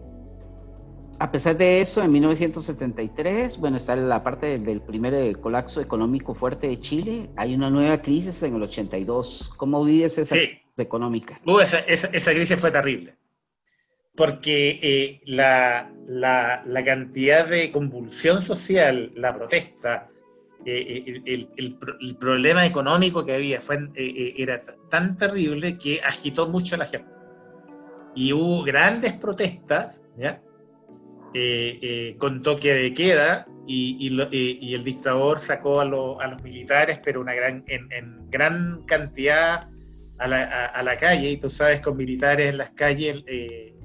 [1.22, 6.34] a pesar de eso, en 1973, bueno, está la parte del, primer eh, colapso económico
[6.34, 7.28] fuerte de Chile.
[7.36, 9.52] Hay una nueva crisis en el 82.
[9.56, 11.40] ¿Cómo vives esa crisis económica?
[11.46, 11.80] Uh, esa,
[12.32, 13.14] crisis fue terrible.
[14.15, 20.10] Porque eh, la, la, cantidad de convulsión social, la protesta,
[20.65, 26.80] eh, el, el, problema económico que había fue, era tan terrible que agitó mucho a
[26.80, 27.10] la gente.
[28.13, 30.41] Y hubo grandes protestas, ¿ya?
[32.17, 34.10] con toque de queda, y,
[34.62, 39.69] y, el dictador sacó a, a, los militares, pero una gran, en, gran cantidad
[40.17, 43.76] a la, a, la, calle, y tú sabes, con militares en las calles, eh, eh,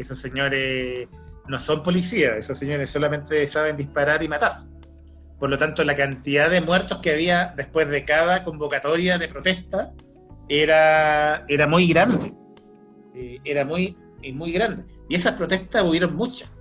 [0.00, 1.08] esos señores
[1.48, 4.62] no son policías, esos señores solamente saben disparar y matar.
[5.38, 9.92] Por lo tanto, la cantidad de muertos que había después de cada convocatoria de protesta
[10.48, 12.34] era, era muy grande.
[13.14, 13.96] Eh, era muy,
[14.34, 14.84] muy grande.
[15.08, 16.52] Y esas protestas hubieron muchas.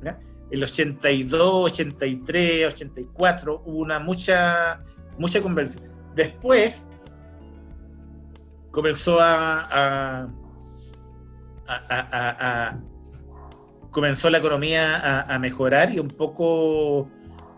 [0.00, 0.18] ¿verdad?
[0.50, 4.80] el 82, 83, 84, hubo una mucha,
[5.18, 5.84] mucha conversión.
[6.14, 6.88] Después
[8.70, 10.28] comenzó a,
[13.90, 17.08] comenzó la economía a, mejorar y un poco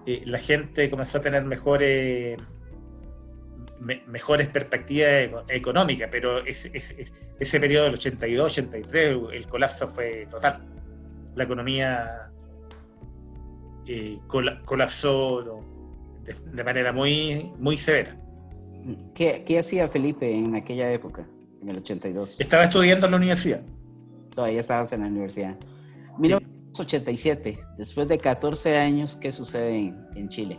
[0.07, 2.37] eh, la gente comenzó a tener mejores
[4.07, 10.67] mejores perspectivas económicas, pero ese, ese, ese periodo del 82, 83, el colapso fue total.
[11.35, 12.31] La economía
[13.87, 15.65] eh, colapsó
[16.53, 18.17] de, manera muy, muy severa.
[19.15, 21.27] ¿Qué, hacía Felipe en aquella época,
[21.63, 22.39] en el 82?
[22.39, 23.63] Estaba estudiando en la universidad.
[24.41, 25.55] Todavía estabas en la universidad.
[26.17, 30.59] 1987, después de 14 años, ¿qué sucede en, Chile?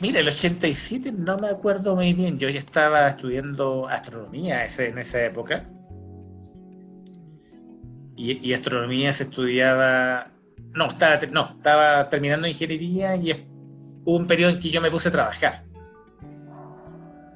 [0.00, 2.40] mira, el 87 no me acuerdo muy bien.
[2.40, 5.70] Yo ya estaba estudiando astronomía en esa época.
[8.16, 10.32] Y, y, astronomía se estudiaba
[10.74, 13.30] no, estaba, no, estaba terminando ingeniería y
[14.04, 15.64] hubo un periodo en que yo me puse a trabajar.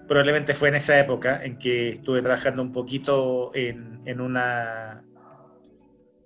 [0.09, 5.05] Probablemente fue en esa época en que estuve trabajando un poquito en, en una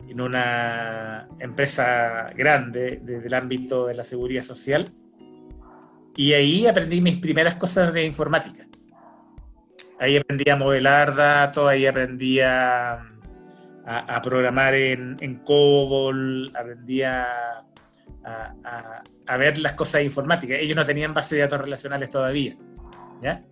[0.09, 4.93] en una empresa grande del ámbito de la seguridad social.
[6.17, 8.67] Y ahí aprendí mis primeras cosas de informática.
[9.99, 13.09] Ahí aprendí a modelar datos, ahí aprendí a,
[14.23, 17.65] programar en, COBOL, aprendí a,
[18.25, 20.59] a, ver las cosas informáticas.
[20.61, 22.57] Ellos no tenían base de datos relacionales todavía.
[23.23, 23.43] ¿ya?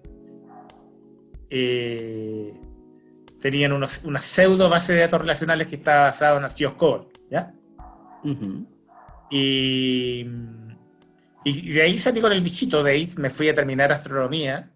[1.50, 2.54] Eh,
[3.40, 7.08] tenían unos, una pseudo base de datos relacionales que estaba basada en archivos COBOL.
[7.30, 7.52] ¿ya?
[9.30, 10.26] y,
[11.44, 14.72] y, de ahí salí con el bichito, de ahí me fui a terminar astronomía.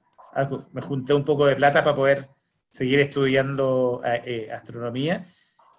[0.72, 2.28] Me junté un poco de plata para poder
[2.72, 5.24] seguir estudiando eh, eh, astronomía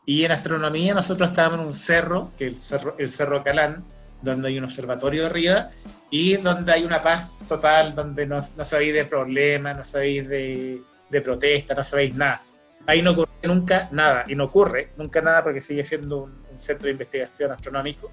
[0.06, 3.84] y en astronomía nosotros estábamos en un cerro, que el cerro, el cerro Calán,
[4.26, 5.70] donde hay un observatorio arriba
[6.10, 10.82] y donde hay una paz total, donde no, no sabéis de problemas, no sabéis de,
[11.10, 12.42] de protestas, no sabéis nada.
[12.88, 16.86] Ahí no ocurre nunca nada, y no ocurre nunca nada porque sigue siendo un, centro
[16.86, 18.12] de investigación astronómico.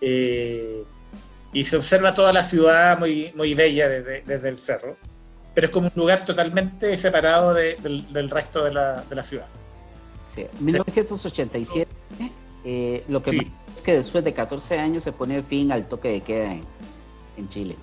[0.00, 0.84] Eh,
[1.52, 4.96] y se observa toda la ciudad muy, muy bella desde, desde, el cerro,
[5.54, 9.46] pero es como un lugar totalmente separado del, del, resto de la, de la ciudad.
[10.60, 11.90] 1987,
[12.64, 13.36] eh, lo que es
[13.84, 16.56] que después de 14 años se pone fin al toque de queda
[17.36, 17.76] en, Chile.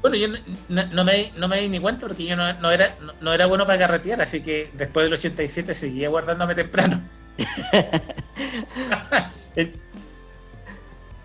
[0.00, 3.46] Bueno, yo no, me, no me di ni cuenta porque yo no, era, no, era
[3.46, 7.02] bueno para carretear, así que después del 87 seguía guardándome temprano.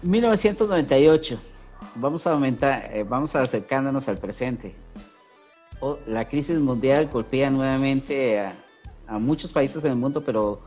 [0.02, 1.40] 1998.
[1.96, 4.74] Vamos a aumentar, eh, vamos a acercándonos al presente
[6.08, 8.56] la crisis mundial golpea nuevamente a,
[9.20, 10.60] muchos países en el mundo, pero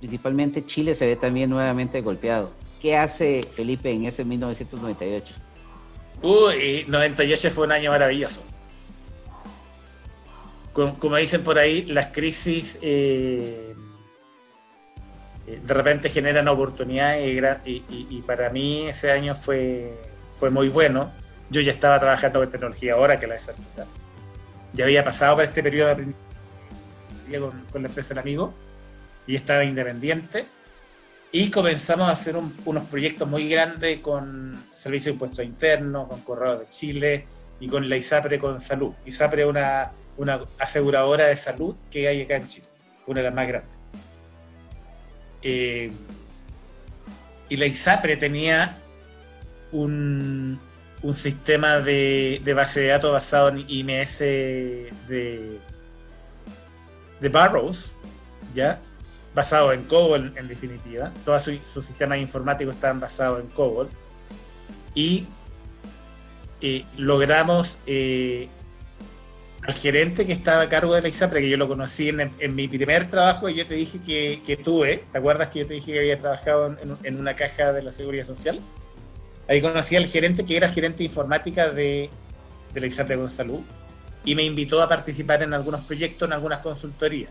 [0.00, 2.50] principalmente Chile se ve también nuevamente golpeado.
[2.82, 5.34] ¿Qué hace Felipe en ese 1998?
[6.22, 8.42] Uy, 98 fue un año maravilloso.
[10.72, 13.74] Como, dicen por ahí, las crisis eh,
[15.46, 19.94] de repente generan oportunidades y, para mí ese año fue,
[20.26, 21.12] fue muy bueno.
[21.50, 24.00] Yo ya estaba trabajando con tecnología ahora que la desarrollado
[24.72, 26.30] ya había pasado por este periodo de aprendizaje
[27.72, 28.54] con, la empresa El Amigo
[29.30, 30.44] y estaba independiente.
[31.30, 36.58] Y comenzamos a hacer unos proyectos muy grandes con Servicio de Impuestos Internos, con Correo
[36.58, 37.26] de Chile
[37.60, 38.92] y con la ISAPRE con Salud.
[39.06, 42.66] ISAPRE es una, una aseguradora de salud que hay acá en Chile,
[43.06, 43.70] una de las más grandes.
[45.42, 45.92] Eh,
[47.48, 48.78] y la ISAPRE tenía
[49.70, 50.58] un,
[51.02, 54.90] un sistema de, base de datos basado en IMS de,
[57.20, 57.94] de Barrows,
[58.56, 58.80] ¿ya?
[59.34, 61.12] Basado en COBOL en, definitiva.
[61.24, 63.88] Todos sus sistemas informáticos estaban basados en COBOL.
[64.94, 65.26] Y
[66.60, 68.48] eh, logramos eh,
[69.62, 72.66] al gerente que estaba a cargo de la ISAPRE, que yo lo conocí en, mi
[72.66, 75.98] primer trabajo y yo te dije que, tuve, ¿te acuerdas que yo te dije que
[75.98, 78.60] había trabajado en, una caja de la Seguridad Social?
[79.48, 82.10] Ahí conocí al gerente que era gerente informática de,
[82.72, 83.60] de la ISAPRE con Salud
[84.24, 87.30] y me invitó a participar en algunos proyectos, en algunas consultorías.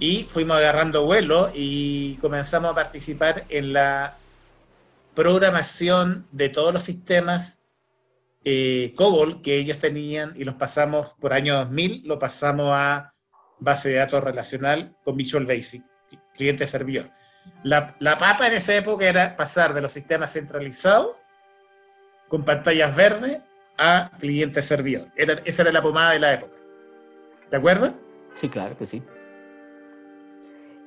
[0.00, 4.16] Y fuimos agarrando vuelo y comenzamos a participar en la
[5.14, 7.58] programación de todos los sistemas
[8.44, 13.10] eh, COBOL que ellos tenían y los pasamos por año 2000, lo pasamos a
[13.58, 15.84] base de datos relacional con Visual Basic,
[16.34, 17.10] cliente servidor.
[17.62, 21.18] La, la papa en esa época era pasar de los sistemas centralizados
[22.28, 23.40] con pantallas verdes
[23.76, 25.08] a cliente servidor.
[25.16, 26.54] esa era la pomada de la época.
[27.50, 27.92] ¿De acuerdo?
[28.36, 29.02] Sí, claro que sí.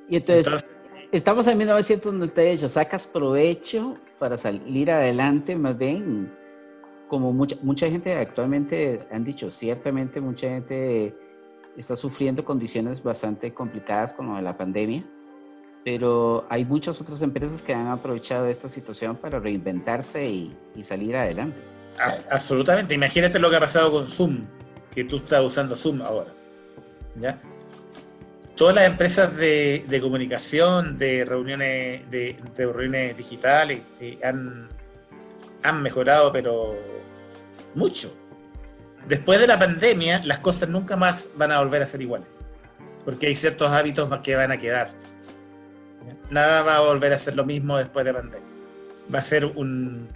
[0.08, 0.70] Y entonces,
[1.12, 6.32] estamos en 1998, sacas provecho para salir adelante, más bien,
[7.08, 11.14] como mucha, mucha gente actualmente han dicho, ciertamente mucha gente
[11.76, 15.04] está sufriendo condiciones bastante complicadas con lo de la pandemia,
[15.84, 21.16] pero hay muchas otras empresas que han aprovechado esta situación para reinventarse y, y salir
[21.16, 21.56] adelante.
[22.30, 24.44] Absolutamente, imagínate lo que ha pasado con Zoom,
[24.92, 26.32] que tú estás usando Zoom ahora.
[27.16, 27.38] ¿ya?
[28.56, 36.74] Todas las empresas de, comunicación, de reuniones, de, reuniones digitales, eh, han, mejorado, pero
[37.74, 38.14] mucho.
[39.08, 42.28] Después de la pandemia, las cosas nunca más van a volver a ser iguales,
[43.04, 44.90] porque hay ciertos hábitos que van a quedar.
[46.30, 48.48] Nada va a volver a ser lo mismo después de la pandemia.
[49.14, 50.08] Va a ser un,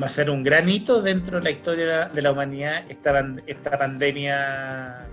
[0.00, 5.08] va a ser un gran hito dentro de la historia de la humanidad esta pandemia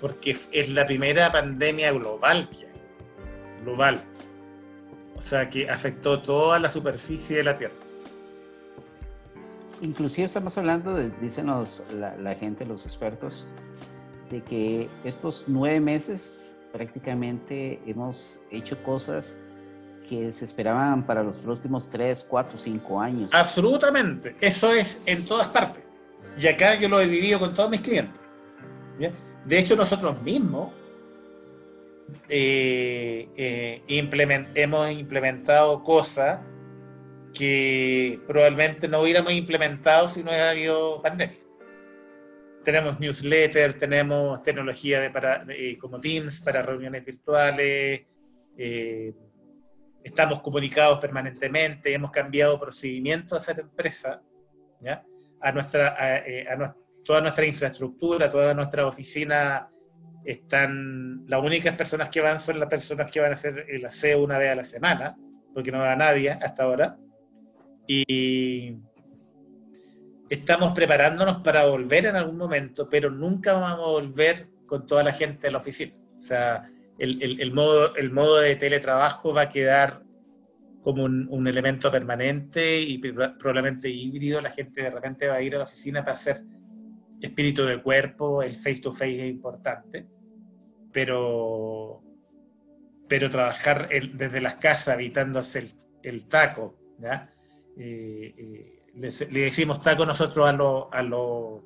[0.00, 4.00] porque es la primera pandemia global que hay, global.
[5.16, 7.74] O sea, que afectó toda la superficie de la Tierra.
[9.80, 13.46] Inclusive estamos hablando, de, dicen la, la, gente, los expertos,
[14.30, 19.38] de que estos nueve meses prácticamente hemos hecho cosas
[20.08, 23.30] que se esperaban para los próximos tres, cuatro, cinco años.
[23.32, 25.82] Absolutamente, eso es en todas partes.
[26.38, 28.20] Y acá yo lo he vivido con todos mis clientes.
[28.98, 29.12] ¿bien?
[29.46, 30.72] De hecho, nosotros mismos
[32.28, 33.82] eh, eh,
[34.54, 36.40] hemos implementado cosas
[37.32, 41.38] que probablemente no hubiéramos implementado si no hubiera habido pandemia.
[42.64, 45.46] Tenemos newsletter, tenemos tecnología para,
[45.80, 48.02] como Teams para reuniones virtuales,
[48.58, 49.14] eh,
[50.02, 54.20] estamos comunicados permanentemente, hemos cambiado procedimientos a hacer empresa,
[55.40, 55.96] a nuestra,
[56.50, 59.70] a nuestra toda nuestra infraestructura, toda nuestra oficina
[60.24, 64.24] están, las únicas personas que van son las personas que van a hacer el aseo
[64.24, 65.16] una vez a la semana,
[65.54, 66.98] porque no va nadie hasta ahora.
[67.86, 68.76] Y
[70.28, 75.12] estamos preparándonos para volver en algún momento, pero nunca vamos a volver con toda la
[75.12, 75.94] gente de la oficina.
[76.18, 76.62] O sea,
[76.98, 80.02] el, el, modo, el modo de teletrabajo va a quedar
[80.82, 84.40] como un, un, elemento permanente y probablemente híbrido.
[84.40, 86.42] La gente de repente va a ir a la oficina para hacer
[87.20, 90.06] espíritu de cuerpo, el face to face es importante,
[90.92, 92.02] pero,
[93.08, 95.68] pero trabajar desde las casas evitándose el,
[96.02, 97.30] el taco, ¿ya?
[97.78, 101.64] Eh, eh, le, decimos taco nosotros a lo, a lo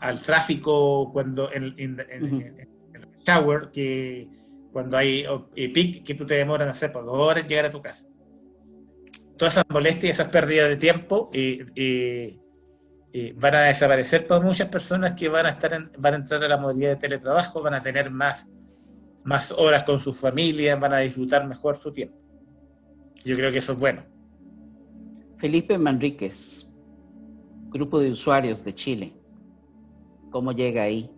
[0.00, 4.28] al tráfico cuando en, el shower que
[4.72, 5.24] cuando hay
[5.72, 8.08] pic que tú te demoran a hacer por dos horas llegar a tu casa
[9.36, 12.36] todas esas molestias esas pérdidas de tiempo eh,
[13.14, 16.48] eh, van a desaparecer para muchas personas que van a estar van a entrar a
[16.48, 18.48] la modalidad de teletrabajo, van a tener más,
[19.24, 22.16] más horas con su familia, van a disfrutar mejor su tiempo.
[23.22, 24.02] Yo creo que eso es bueno.
[25.36, 26.72] Felipe Manríquez,
[27.68, 29.12] grupo de usuarios de Chile.
[30.30, 31.10] ¿Cómo llega ahí?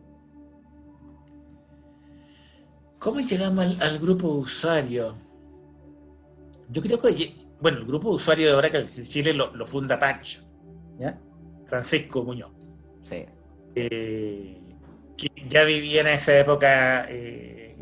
[2.98, 5.14] ¿Cómo llegamos al, grupo de usuarios?
[6.70, 9.96] Yo creo que, bueno, el grupo de usuarios de Oracle de Chile lo, lo funda
[9.96, 10.40] Pancho.
[10.98, 11.20] ¿ya?
[11.66, 12.52] Francisco Muñoz.
[13.02, 13.24] Sí.
[13.74, 14.60] Eh,
[15.16, 17.76] que ya vivía en esa época eh,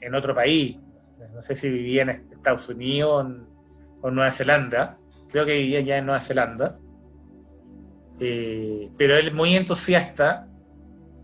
[0.00, 0.78] en, otro país.
[1.32, 3.26] No sé si vivía en Estados Unidos
[4.00, 4.98] o en, Nueva Zelanda.
[5.30, 6.78] Creo que vivía ya en Nueva Zelanda.
[8.20, 10.48] Eh, pero él es muy entusiasta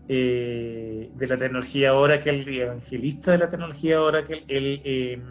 [0.07, 4.43] de la tecnología Oracle, evangelista de la tecnología Oracle.
[4.47, 5.23] Él,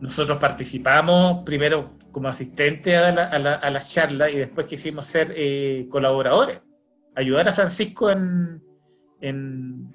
[0.00, 3.24] nosotros participamos primero como asistente a la,
[3.56, 6.62] a la, charla y después quisimos ser eh, colaboradores,
[7.14, 8.64] ayudar a Francisco en,
[9.20, 9.94] en,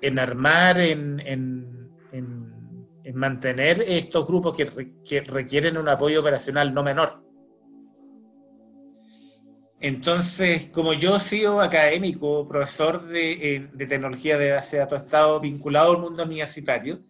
[0.00, 1.92] en, armar, en,
[3.14, 7.22] mantener estos grupos que, requieren un apoyo operacional no menor.
[9.78, 15.92] Entonces, como yo he sido académico, profesor de, tecnología de base de datos, estado vinculado
[15.92, 17.00] al mundo universitario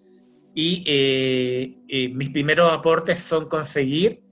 [0.55, 4.23] y eh, eh, mis primeros aportes son conseguir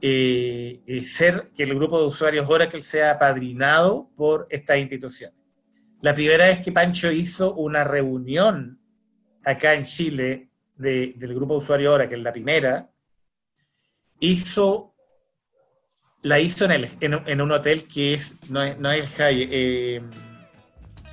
[0.00, 5.38] eh, ser que el grupo de usuarios Oracle sea padrinado por estas instituciones.
[6.00, 8.78] La primera vez que Pancho hizo una reunión
[9.44, 12.90] acá en Chile del grupo de usuarios Oracle, la primera,
[14.20, 14.94] hizo
[16.24, 20.02] la hizo en, en, un hotel que es, no es, no es High, eh,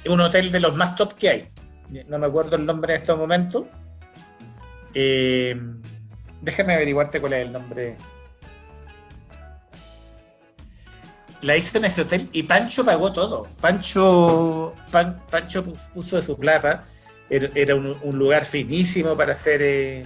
[0.08, 1.50] un hotel de los más top que hay.
[2.08, 3.70] No me acuerdo el nombre en este momento.
[4.94, 5.60] Eh,
[6.42, 7.98] déjame averiguarte cuál es el nombre.
[11.42, 13.48] La hizo en ese hotel y Pancho pagó todo.
[13.60, 15.64] Pancho, Pancho
[15.94, 16.84] puso de su plata.
[17.30, 20.06] Era, un, lugar finísimo para hacer, eh,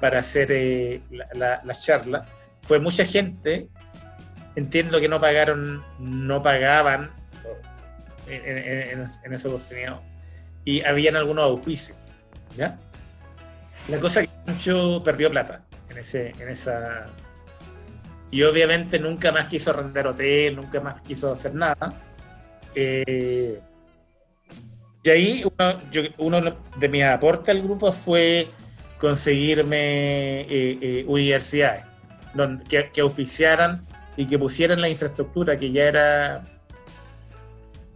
[0.00, 1.00] para hacer eh,
[1.32, 2.26] la, la charla.
[2.62, 3.68] Fue mucha gente
[4.56, 7.10] entiendo que no pagaron, no pagaban
[8.26, 10.00] en, esa oportunidad.
[10.64, 11.96] Y habían algunos auspicios.
[12.56, 12.78] ¿ya?
[13.88, 17.06] La cosa que Pancho perdió plata en, ese, en esa.
[18.30, 22.00] Y obviamente nunca más quiso arrendar hotel, nunca más quiso hacer nada.
[22.74, 23.60] Eh,
[25.04, 25.44] y ahí
[26.18, 28.48] uno, de mis aportes al grupo fue
[28.98, 31.84] conseguirme eh, eh, universidades
[32.68, 36.44] que auspiciaran y que pusieran la infraestructura, que ya era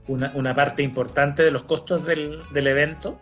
[0.08, 3.20] una, parte importante de los costos del, evento,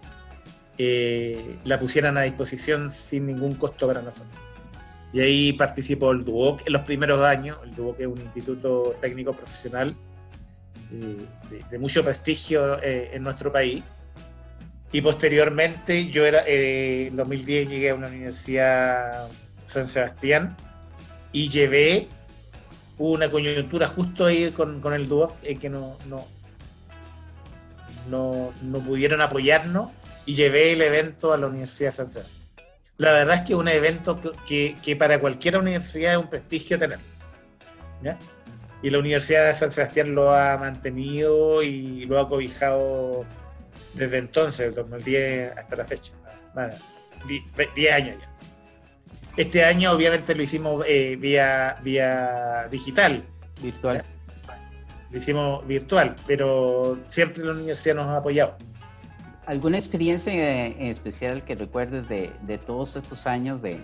[0.78, 4.40] eh, la pusieran a disposición sin ningún costo para nosotros.
[5.12, 7.58] Y ahí participó el DUOC en los primeros años.
[7.62, 9.96] El DUOC es un instituto técnico profesional
[10.92, 13.82] eh, de, mucho prestigio eh, en nuestro país.
[14.90, 19.28] Y posteriormente, yo era, en 2010 llegué a una universidad
[19.66, 20.56] San Sebastián
[21.32, 22.08] y llevé
[22.98, 25.96] una coyuntura justo ahí con, el dúo en que no,
[28.08, 29.90] no, no, pudieron apoyarnos
[30.26, 32.44] y llevé el evento a la Universidad de San Sebastián.
[32.96, 36.98] La verdad es que es un evento que, para cualquier universidad es un prestigio tener.
[38.82, 43.24] Y la Universidad de San Sebastián lo ha mantenido y lo ha cobijado
[43.94, 46.12] desde entonces, el 2010 hasta la fecha.
[47.26, 48.28] 10 años ya.
[49.36, 53.24] Este año obviamente lo hicimos eh, vía, vía digital.
[53.60, 54.04] Virtual.
[55.10, 58.56] Lo hicimos virtual, pero siempre la universidad nos ha apoyado.
[59.46, 63.80] ¿Alguna experiencia en especial que recuerdes de, todos estos años de,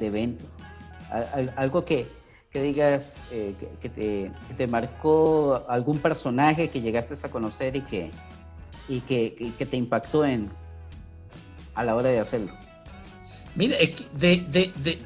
[0.00, 0.44] evento?
[1.56, 2.08] algo que,
[2.52, 8.10] digas eh, que, te, marcó algún personaje que llegaste a conocer y que,
[8.88, 10.50] y que, te impactó en,
[11.74, 12.52] a la hora de hacerlo.
[13.56, 14.04] Mira, es que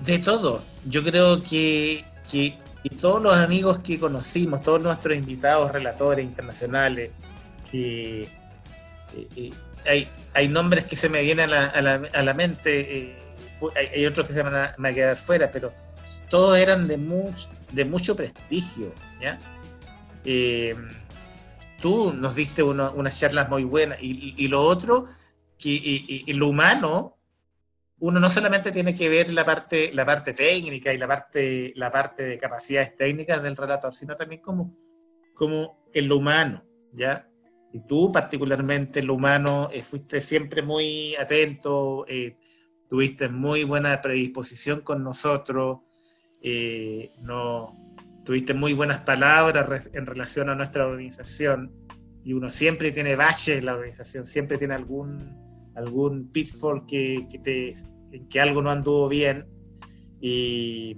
[0.05, 0.62] de, todo.
[0.87, 2.05] Yo creo que,
[3.01, 7.11] todos los amigos que conocimos, todos nuestros invitados, relatores internacionales,
[7.70, 9.51] que eh, eh,
[9.87, 13.18] hay, hay nombres que se me vienen a la, mente, eh,
[13.95, 15.72] hay, otros que se van a, quedar fuera, pero
[16.28, 18.93] todos eran de, mucho de mucho prestigio.
[19.20, 19.39] ¿ya?
[21.81, 25.07] tú nos diste unas charlas muy buenas y, lo otro,
[25.59, 27.16] que y, lo humano
[28.01, 31.91] uno no solamente tiene que ver la parte, la parte técnica y la parte, la
[31.91, 34.74] parte de capacidades técnicas del relator, sino también como,
[35.35, 37.30] como en lo humano, ¿ya?
[37.72, 42.36] Y tú particularmente en lo humano eh, fuiste siempre muy atento, eh,
[42.88, 45.80] tuviste muy buena predisposición con nosotros,
[46.42, 47.94] eh, no,
[48.24, 51.72] tuviste muy buenas palabras en relación a nuestra organización
[52.24, 55.38] y uno siempre tiene baches en la organización, siempre tiene algún
[55.76, 57.74] algún pitfall que, que te,
[58.12, 59.46] en que algo no anduvo bien
[60.20, 60.96] y,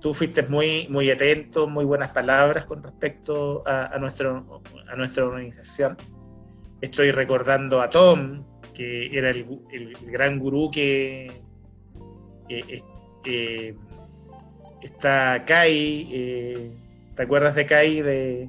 [0.00, 5.96] tú fuiste muy, muy atento, muy buenas palabras con respecto a, nuestro, a nuestra organización.
[6.80, 8.44] Estoy recordando a Tom,
[8.74, 11.32] que era el, gran gurú que
[12.48, 13.74] eh,
[14.82, 16.70] está Kai, eh,
[17.14, 18.48] ¿te acuerdas de Kai, de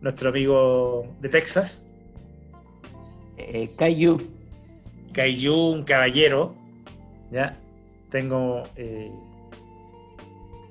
[0.00, 1.84] nuestro amigo de Texas?
[3.36, 4.20] Eh, Kai Yu.
[5.12, 6.54] Kaiju, un caballero,
[7.30, 7.56] ¿ya?
[8.10, 8.64] Tengo...
[8.76, 9.10] Eh,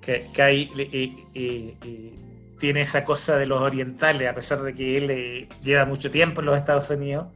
[0.02, 2.16] que eh, eh,
[2.60, 6.48] tiene esa cosa de los orientales, a pesar de que él lleva mucho tiempo en
[6.48, 7.28] los Estados Unidos,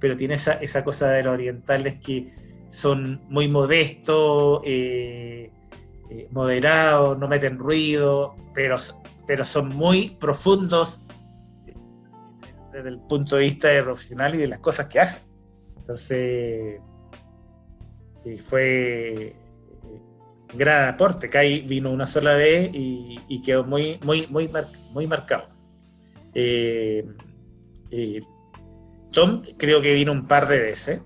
[0.00, 2.32] pero tiene esa, esa cosa de los orientales que
[2.68, 4.62] son muy modestos,
[6.30, 8.76] moderados, no meten ruido, pero,
[9.26, 11.02] pero son muy profundos
[12.72, 15.24] desde el punto de vista de profesional y de las cosas que hacen.
[15.78, 16.80] Entonces,
[18.40, 19.34] fue,
[20.54, 21.28] gran aporte.
[21.28, 24.50] Kai vino una sola vez y, quedó muy, muy, muy,
[24.92, 25.48] muy marcado.
[26.34, 27.04] Eh,
[27.90, 28.20] eh,
[29.10, 31.00] Tom creo que vino un par de veces.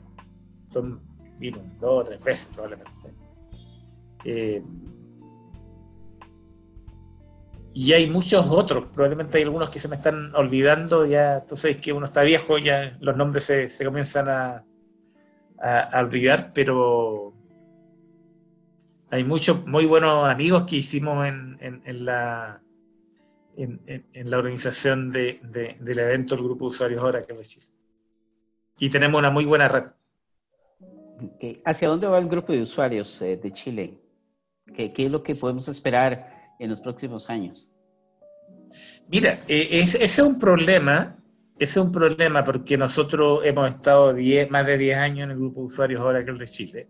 [0.72, 1.00] Tom
[1.38, 3.14] vino dos o tres veces probablemente.
[4.24, 4.62] Eh,
[7.78, 11.76] y hay muchos otros, probablemente hay algunos que se me están olvidando, ya tú sabes
[11.76, 14.64] que uno está viejo, ya los nombres se, comienzan a,
[15.60, 17.25] a, olvidar, pero
[19.10, 22.60] hay muchos muy buenos amigos que hicimos en, en, la,
[23.56, 25.40] en, la organización de,
[25.80, 27.62] del evento el Grupo de Usuarios Ahora que decir.
[28.78, 29.84] Y tenemos una muy buena red.
[31.64, 33.98] ¿Hacia dónde va el grupo de usuarios eh, de Chile?
[34.74, 37.70] ¿Qué, ¿Qué, es lo que podemos esperar en los próximos años?
[39.08, 41.16] Mira, eh, ese es un problema,
[41.58, 44.14] ese es un problema porque nosotros hemos estado
[44.50, 46.88] más de 10 años en el grupo de usuarios Oracle de Chile,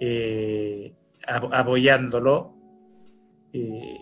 [0.00, 0.92] eh,
[1.26, 2.54] apoyándolo.
[3.52, 3.98] Eh,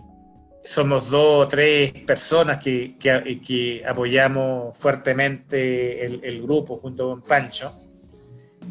[0.65, 7.73] somos dos o tres personas que, que, apoyamos fuertemente el, grupo junto con Pancho.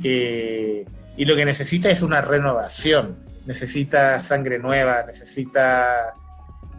[0.02, 6.14] y lo que necesita es una renovación, necesita sangre nueva, necesita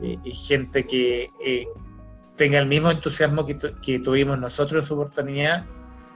[0.03, 1.67] eh, gente que eh,
[2.37, 5.65] tenga el mismo entusiasmo que, que, tuvimos nosotros en su oportunidad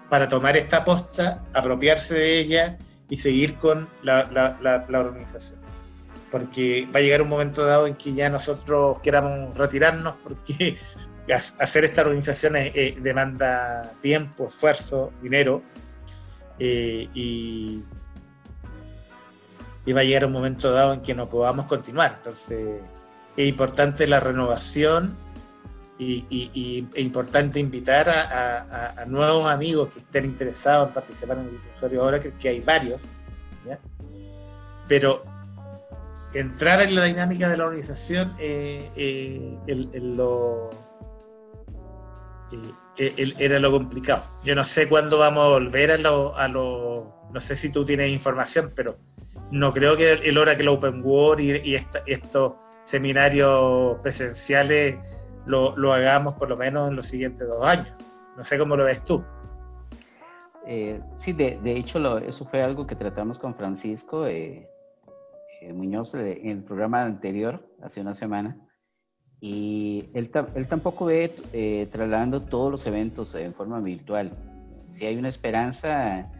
[0.08, 2.78] para tomar esta posta, apropiarse de ella
[3.08, 4.24] y seguir con la,
[4.60, 5.60] la, organización.
[6.30, 10.76] Porque va a llegar un momento dado en que ya nosotros queramos retirarnos porque
[11.58, 12.54] hacer esta organización
[13.00, 15.62] demanda tiempo, esfuerzo, dinero
[16.58, 17.82] eh, y,
[19.84, 22.14] y va a llegar un momento dado en que no podamos continuar.
[22.16, 22.80] Entonces,
[23.36, 25.16] es importante la renovación
[25.98, 32.02] y, es importante invitar a, nuevos amigos que estén interesados en participar en el usuario
[32.02, 33.00] ahora, que, que hay varios,
[34.88, 35.24] pero
[36.32, 39.58] entrar en la dinámica de la organización eh, eh,
[42.98, 44.22] eh, era lo complicado.
[44.44, 47.84] Yo no sé cuándo vamos a volver a lo, a lo, no sé si tú
[47.84, 48.98] tienes información, pero
[49.50, 51.74] no creo que el Oracle Open World y, y
[52.06, 54.96] esto seminarios presenciales
[55.46, 57.88] lo, lo, hagamos por lo menos en los siguientes dos años.
[58.36, 59.24] No sé cómo lo ves tú.
[60.66, 64.68] Eh, sí, de, de hecho eso fue algo que tratamos con Francisco eh,
[65.62, 68.56] eh, Muñoz en el programa anterior, hace una semana,
[69.40, 74.32] y él, él tampoco ve trasladando todos los eventos en forma virtual.
[74.90, 76.32] Si hay una esperanza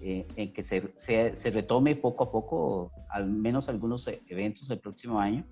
[0.00, 5.18] en que se, se, se retome poco a poco, al menos algunos eventos el próximo
[5.18, 5.44] año,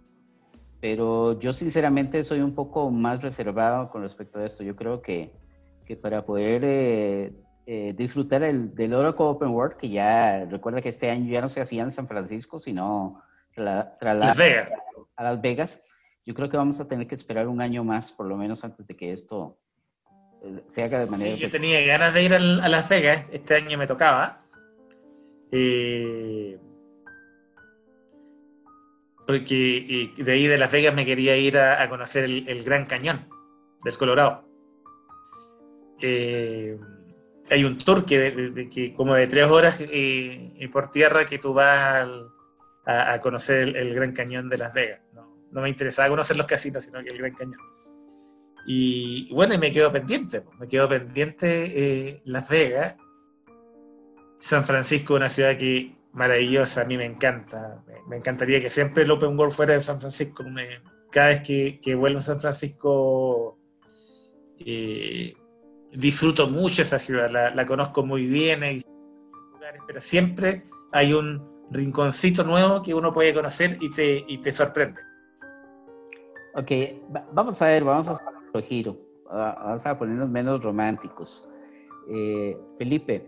[0.84, 4.62] pero yo sinceramente soy un poco más reservado con respecto a esto.
[4.62, 5.32] Yo creo que,
[5.86, 7.32] que para poder eh,
[7.64, 11.48] eh, disfrutar el, del Oracle Open World, que ya recuerda que este año ya no
[11.48, 13.22] se hacía en San Francisco, sino
[13.54, 14.68] tra, Las Vegas.
[15.16, 15.82] a Las Vegas,
[16.26, 18.86] yo creo que vamos a tener que esperar un año más, por lo menos antes
[18.86, 19.56] de que esto
[20.42, 21.34] eh, se haga de manera...
[21.34, 24.42] Sí, yo tenía ganas de ir a, Las Vegas, este año me tocaba.
[25.50, 26.58] Eh,
[29.26, 33.28] porque de ahí de Las Vegas me quería ir a, conocer el, Gran Cañón
[33.82, 34.44] del Colorado.
[36.00, 36.78] Eh,
[37.50, 42.06] hay un tour que, de, como de tres horas eh, por tierra que tú vas
[42.86, 45.00] a, conocer el, Gran Cañón de Las Vegas.
[45.12, 47.60] No, me interesaba conocer los casinos, sino que el Gran Cañón.
[48.66, 52.96] Y bueno, y me quedo pendiente, me quedo pendiente eh, Las Vegas,
[54.38, 57.82] San Francisco, una ciudad que maravillosa, a mí me encanta.
[58.08, 60.44] Me, encantaría que siempre el Open World fuera de San Francisco.
[61.10, 63.58] cada vez que, vuelvo a San Francisco,
[64.58, 65.34] eh,
[65.92, 68.60] disfruto mucho esa ciudad, la, conozco muy bien,
[69.86, 75.00] pero siempre hay un rinconcito nuevo que uno puede conocer y te, y te sorprende.
[76.54, 76.70] Ok,
[77.32, 78.96] vamos a ver, vamos a hacer otro giro,
[79.28, 81.48] vamos a ponernos menos románticos.
[82.08, 83.24] Eh, Felipe,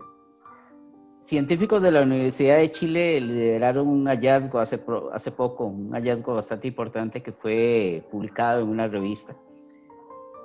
[1.27, 6.69] Científicos de la Universidad de Chile lideraron un hallazgo hace, hace poco, un hallazgo bastante
[6.69, 9.35] importante que fue publicado en una revista.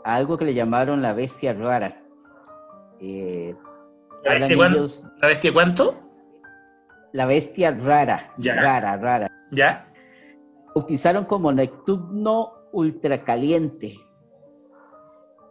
[0.02, 2.02] Algo que le llamaron la bestia rara.
[3.00, 3.54] Eh,
[4.24, 4.40] ¿La,
[5.28, 5.94] bestia cuánto?
[7.12, 8.34] La bestia rara.
[8.38, 8.56] Ya.
[8.56, 9.30] Rara, rara.
[9.52, 9.86] ¿Ya?
[10.74, 14.00] Bautizaron como Neptuno ultracaliente.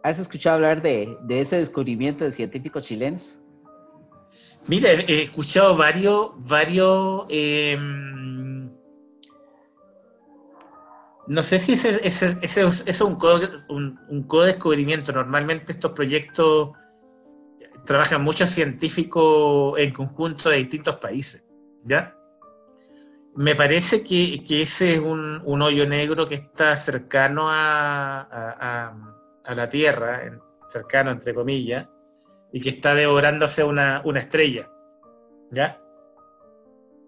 [0.02, 3.41] ¿Has escuchado hablar de, de ese descubrimiento de científicos chilenos?
[4.66, 8.70] Mira, he escuchado varios, varios, em,
[11.26, 13.18] no sé si ese, es un,
[13.68, 15.12] un, un co-descubrimiento.
[15.12, 16.70] Normalmente estos proyectos
[17.84, 21.44] trabajan muchos científicos en conjunto de distintos países,
[21.84, 22.16] ¿ya?
[23.34, 28.92] me parece que, ese es un, hoyo negro que está cercano a,
[29.44, 31.88] la Tierra, cercano entre comillas,
[32.52, 34.70] y que está devorándose una, una estrella,
[35.50, 35.80] ¿ya?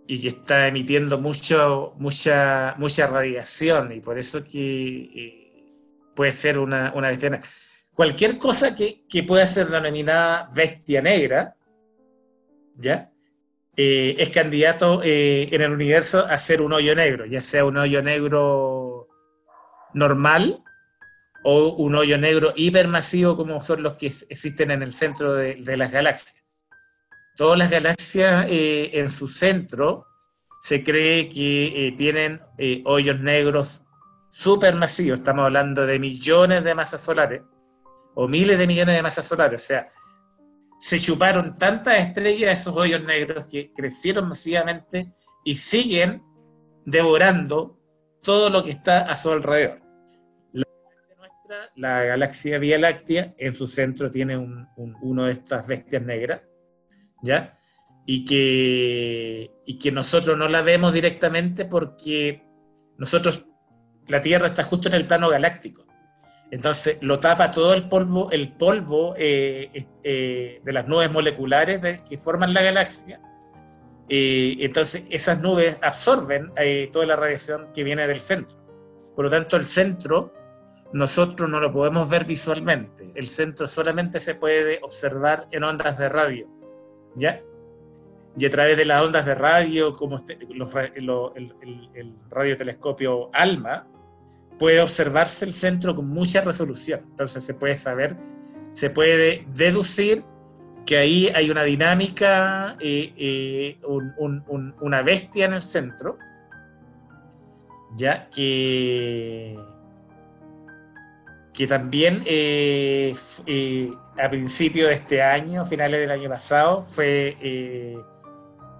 [0.06, 5.72] Y que está emitiendo mucho, mucha, mucha radiación, y por eso que eh,
[6.14, 7.40] puede ser una, una bestia
[7.94, 11.54] Cualquier cosa que, que pueda ser denominada bestia negra,
[12.76, 13.10] ¿ya?
[13.76, 17.76] Eh, es candidato eh, en el universo a ser un hoyo negro, ya sea un
[17.76, 19.08] hoyo negro
[19.92, 20.63] normal
[21.44, 25.92] o un hoyo negro hipermasivo como son los que existen en el centro de, las
[25.92, 26.42] galaxias.
[27.36, 30.06] Todas las galaxias eh, en su centro
[30.60, 32.40] se cree que tienen
[32.86, 33.82] hoyos negros
[34.30, 37.42] supermasivos, estamos hablando de millones de masas solares
[38.16, 39.86] o miles de millones de masas solares, o sea,
[40.80, 45.12] se chuparon tantas estrellas de esos hoyos negros que crecieron masivamente
[45.44, 46.22] y siguen
[46.84, 47.78] devorando
[48.22, 49.83] todo lo que está a su alrededor.
[51.76, 54.36] La galaxia Vía Láctea, en su centro tiene
[54.76, 56.42] uno de estas bestias negras,
[57.22, 57.58] ¿ya?
[58.06, 62.42] Y que, y que nosotros no la vemos directamente porque
[62.98, 63.46] nosotros,
[64.06, 65.84] la Tierra está justo en el plano galáctico.
[66.50, 72.18] Entonces lo tapa todo el polvo, el polvo eh, eh, de las nubes moleculares que
[72.18, 73.20] forman la galaxia.
[74.08, 76.52] Eh, entonces esas nubes absorben
[76.92, 78.56] toda la radiación que viene del centro.
[79.16, 80.32] Por lo tanto, el centro
[80.94, 83.10] nosotros no lo podemos ver visualmente.
[83.16, 86.46] El centro solamente se puede observar en ondas de radio.
[87.16, 87.42] ¿Ya?
[88.38, 93.88] Y a través de las ondas de radio, como este, el radiotelescopio ALMA,
[94.56, 97.00] puede observarse el centro con mucha resolución.
[97.10, 98.16] Entonces se puede saber,
[98.72, 100.22] se puede deducir
[100.86, 103.80] que ahí hay una dinámica, eh, eh,
[104.80, 106.18] una bestia en el centro,
[107.96, 109.58] ya que,
[111.54, 113.14] que también eh,
[114.18, 117.38] a principios de este año, finales del año pasado, fue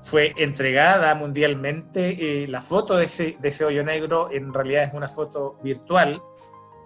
[0.05, 2.43] fue entregada mundialmente.
[2.43, 6.21] Eh, la foto de ese, de ese, hoyo negro en realidad es una foto virtual,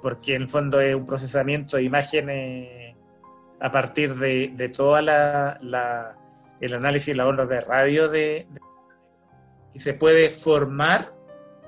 [0.00, 2.96] porque en el fondo es un procesamiento de imágenes
[3.60, 6.16] a partir de, de toda la, la,
[6.60, 8.46] el análisis de la onda de radio de,
[9.74, 11.12] y se puede formar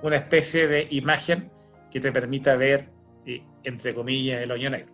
[0.02, 1.50] una especie de imagen
[1.90, 2.99] que te permita ver, eh,
[3.64, 4.92] entre comillas, el hoyo negro.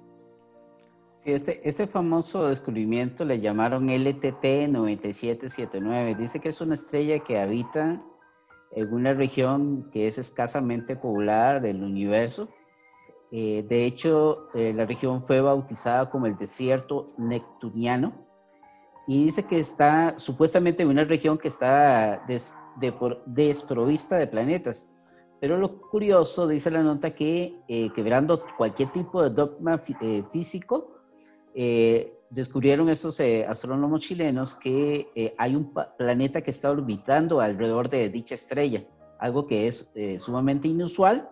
[1.25, 6.15] Este, este famoso descubrimiento le llamaron LTT 9779.
[6.15, 8.01] Dice que es una estrella que habita
[8.73, 12.49] en una región que es escasamente poblada del universo.
[13.33, 18.27] Eh, de hecho, eh, la región fue bautizada como el desierto neptuniano
[19.07, 22.25] y dice que está supuestamente en una región que está
[23.27, 24.93] desprovista de planetas.
[25.41, 29.83] Pero lo curioso, dice la nota, que eh, quebrando cualquier tipo de dogma
[30.33, 30.97] físico,
[31.59, 37.89] eh, descubrieron esos eh, astrónomos chilenos que eh, hay un planeta que está orbitando alrededor
[37.89, 38.85] de dicha estrella,
[39.19, 41.31] algo que es sumamente inusual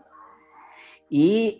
[1.10, 1.58] y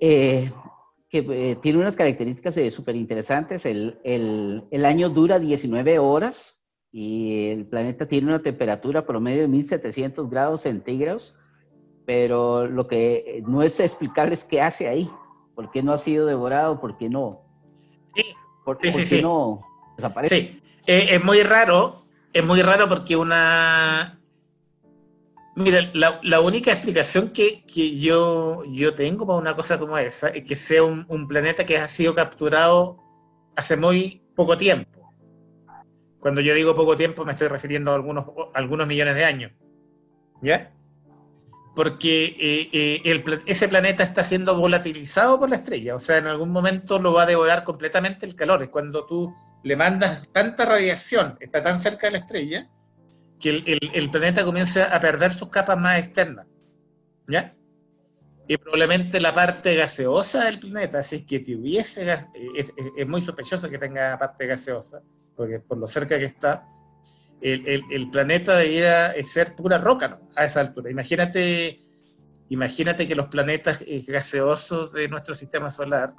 [1.11, 3.67] que tiene unas características súper interesantes.
[3.67, 9.49] El, el, el, año dura 19 horas y el planeta tiene una temperatura promedio de
[9.49, 11.37] 1700 grados centígrados,
[12.07, 15.11] pero lo que no es explicable es qué hace ahí,
[15.55, 17.43] por qué no ha sido devorado, por qué no.
[18.15, 18.35] Sí
[18.65, 19.61] ¿Por, sí, sí, no
[19.97, 20.41] desaparece?
[20.41, 24.19] Sí, eh, es muy raro, es muy raro porque una...
[25.57, 27.63] Mira, la, única explicación que,
[28.01, 31.87] yo, yo tengo para una cosa como esa es que sea un, planeta que ha
[31.87, 32.99] sido capturado
[33.55, 35.13] hace muy poco tiempo.
[36.19, 39.53] Cuando yo digo poco tiempo me estoy refiriendo a algunos, algunos millones de años.
[40.43, 40.73] ¿Ya?
[41.75, 46.51] Porque eh, eh, ese planeta está siendo volatilizado por la estrella, o sea, en algún
[46.51, 48.63] momento lo va a devorar completamente el calor.
[48.63, 52.71] Es cuando tú le mandas tanta radiación, está tan cerca de la estrella,
[53.41, 56.47] que el, planeta comienza a perder sus capas más externas.
[57.27, 57.55] ¿Ya?
[58.47, 63.23] Y probablemente la parte gaseosa del planeta, si es que tuviese gas, es, es muy
[63.23, 65.03] sospechoso que tenga parte gaseosa,
[65.35, 66.69] porque por lo cerca que está,
[67.45, 70.31] el, planeta debiera ser pura roca ¿no?
[70.35, 70.91] a esa altura.
[70.91, 71.79] Imagínate,
[72.49, 76.15] imagínate que los planetas eh, gaseosos de nuestro sistema solar,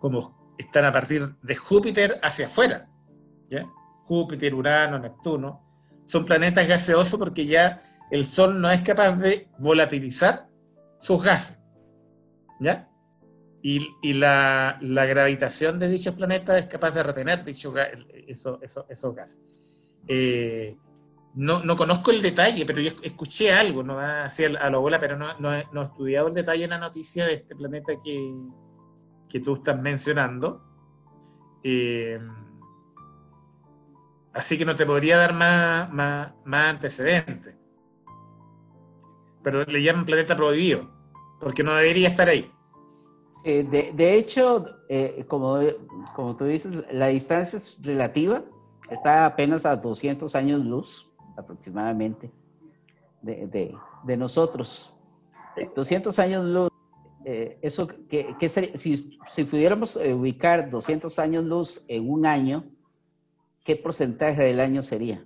[0.00, 2.88] como están a partir de Júpiter hacia afuera,
[3.50, 3.66] ¿ya?
[4.04, 5.66] Júpiter, Urano, Neptuno,
[6.06, 10.48] son planetas gaseosos porque ya el Sol no es capaz de volatilizar
[11.00, 11.58] sus gases.
[12.60, 12.88] ¿Ya?
[13.68, 17.74] Y, la, gravitación de dichos planetas es capaz de retener dicho,
[18.28, 19.40] esos gases.
[20.06, 20.78] Eh,
[21.34, 25.18] no, no, conozco el detalle, pero yo escuché algo, no así a la abuela, pero
[25.18, 28.36] no, no, he estudiado el detalle en la noticia de este planeta que,
[29.28, 30.62] que tú estás mencionando.
[31.64, 32.20] Eh,
[34.32, 37.56] así que no te podría dar más, más, más antecedentes.
[39.42, 40.88] Pero le llaman planeta prohibido,
[41.40, 42.52] porque no debería estar ahí.
[43.46, 45.60] De, de, hecho, eh, como,
[46.16, 48.42] como tú dices, la distancia es relativa,
[48.90, 52.32] está apenas a 200 años luz aproximadamente
[53.22, 53.72] de,
[54.04, 54.92] de, nosotros.
[55.76, 56.70] 200 años luz,
[57.24, 58.34] eh, eso que,
[58.74, 62.64] si, si, pudiéramos eh, ubicar 200 años luz en un año,
[63.64, 65.24] ¿qué porcentaje del año sería?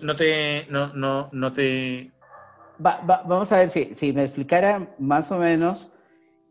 [0.00, 2.12] No te, no, no, no te...
[2.78, 5.92] vamos a ver si, si, me explicara más o menos.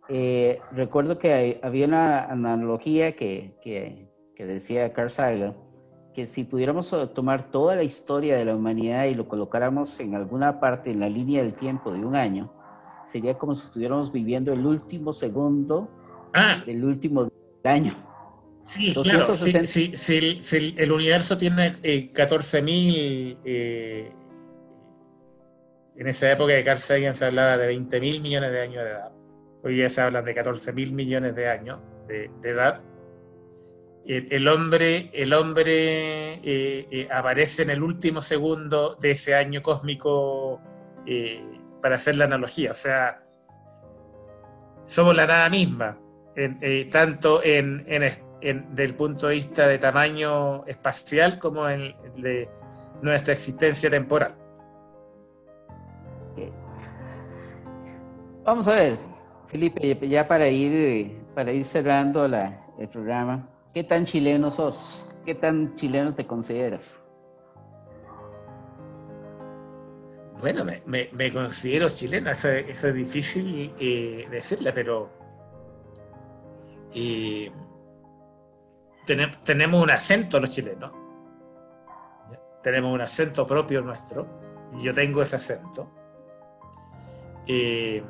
[0.07, 5.55] Eh, recuerdo que había una analogía que, que, que decía Carl Sagan,
[6.13, 10.15] que si pudiéramos eh, tomar toda la historia de la humanidad y lo colocáramos en
[10.15, 12.51] alguna parte en la línea del tiempo de un año,
[13.05, 15.89] sería como si estuviéramos viviendo el último segundo
[16.33, 16.63] ah.
[16.65, 17.29] del último
[17.63, 17.93] año.
[18.63, 19.35] Sí, claro.
[19.35, 19.51] Si,
[20.77, 24.11] el, universo tiene eh, 14.000, eh,
[25.97, 29.11] en esa época de Carl Sagan se hablaba de 20.000 millones de años de edad.
[29.63, 32.83] Hoy ya se habla de 14.000 millones de años de edad
[34.07, 40.61] el, hombre, el hombre eh, eh, aparece en el último segundo de ese año cósmico
[41.07, 41.41] eh,
[41.81, 42.71] para hacer la analogía.
[42.71, 43.23] O sea,
[44.85, 45.97] somos la nada misma,
[46.91, 52.47] tanto en, en, del punto de vista de tamaño espacial como en de
[53.01, 54.35] nuestra existencia temporal.
[58.45, 58.99] Vamos a ver,
[59.47, 63.49] Felipe, ya para ir, para ir cerrando el programa.
[63.73, 65.17] ¿Qué tan chileno sos?
[65.25, 67.01] ¿Qué tan chileno te consideras?
[70.39, 75.09] Bueno, me, considero chileno, eso, es difícil eh, decirle, pero
[76.93, 77.51] eh,
[79.43, 80.91] tenemos un acento los chilenos,
[82.61, 84.27] tenemos un acento propio nuestro,
[84.83, 85.89] yo tengo ese acento.
[87.47, 88.03] Eh,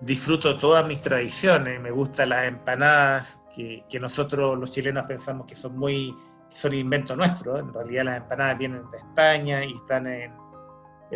[0.00, 5.76] disfruto todas mis tradiciones, me gustan las empanadas, que, nosotros los chilenos pensamos que son
[5.76, 6.14] muy
[6.48, 7.58] son inventos nuestros.
[7.58, 10.32] En realidad las empanadas vienen de España y están en,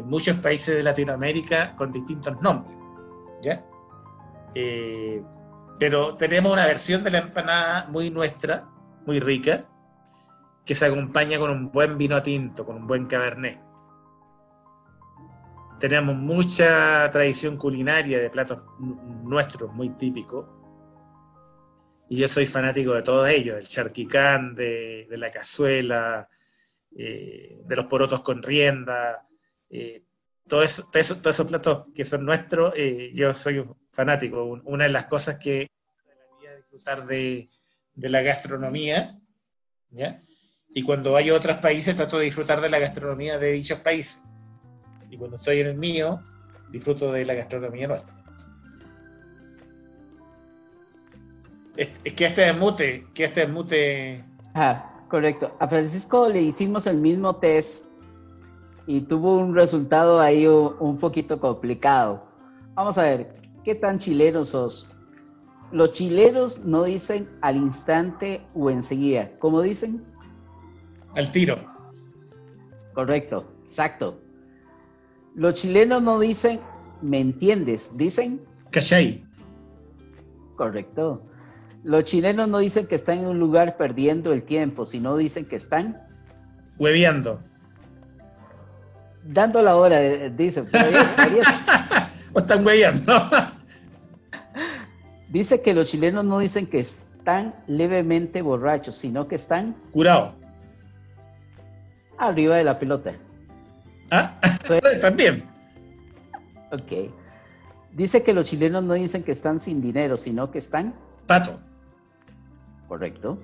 [0.04, 2.76] muchos países de Latinoamérica con distintos nombres.
[3.42, 3.64] ¿ya?
[4.54, 5.22] Eh,
[5.78, 8.68] pero tenemos una versión de la empanada muy nuestra,
[9.06, 9.64] muy rica,
[10.64, 13.60] que se acompaña con un buen vino tinto, con un buen cabernet.
[15.82, 20.46] Tenemos mucha tradición culinaria de platos nuestros muy típicos
[22.08, 26.28] y yo soy fanático de todos ellos, del charquicán, de, la cazuela,
[26.96, 29.26] eh, de los porotos con rienda,
[29.70, 30.04] eh,
[30.46, 34.44] todos esos platos que son nuestros, eh, yo soy fanático.
[34.62, 35.68] Una de las cosas que
[36.58, 37.50] disfrutar de,
[37.92, 39.18] de la gastronomía,
[39.90, 40.22] ¿ya?
[40.72, 44.22] Y cuando a otros países trato de disfrutar de la gastronomía de dichos países.
[45.12, 46.22] Y cuando estoy en el mío,
[46.70, 48.14] disfruto de la gastronomía nuestra.
[51.76, 54.24] Es, que este es mute, que este es mute.
[54.54, 55.54] Ah, correcto.
[55.60, 57.84] A Francisco le hicimos el mismo test
[58.86, 62.24] y tuvo un resultado ahí un, poquito complicado.
[62.72, 63.34] Vamos a ver,
[63.64, 64.96] ¿qué tan chilenos sos?
[65.72, 69.30] Los chilenos no dicen al instante o enseguida.
[69.40, 70.02] ¿Cómo dicen?
[71.14, 71.58] Al tiro.
[72.94, 74.21] Correcto, exacto.
[75.34, 76.60] Los chilenos no dicen,
[77.00, 77.96] ¿me entiendes?
[77.96, 78.40] Dicen.
[78.70, 79.24] ¿Cachai?
[80.56, 81.22] Correcto.
[81.84, 85.56] Los chilenos no dicen que están en un lugar perdiendo el tiempo, sino dicen que
[85.56, 86.00] están...
[86.78, 87.40] Hueviando.
[89.24, 90.66] Dando la hora, eh, dicen.
[92.32, 93.12] o están hueviando.
[95.28, 99.74] Dice que los chilenos no dicen que están levemente borrachos, sino que están...
[99.90, 100.34] Curado.
[102.18, 103.14] Arriba de la pelota.
[104.12, 104.38] Ah,
[105.00, 105.42] también.
[106.70, 107.10] Ok.
[107.92, 110.94] Dice que los chilenos no dicen que están sin dinero, sino que están...
[111.26, 111.58] Pato
[112.92, 113.38] correcto.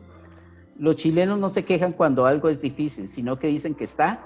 [0.79, 4.23] Los chilenos no se quejan cuando algo es difícil, sino que dicen que está.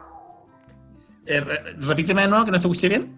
[1.27, 1.41] Eh,
[1.79, 3.17] repíteme de nuevo, que no te escuché bien.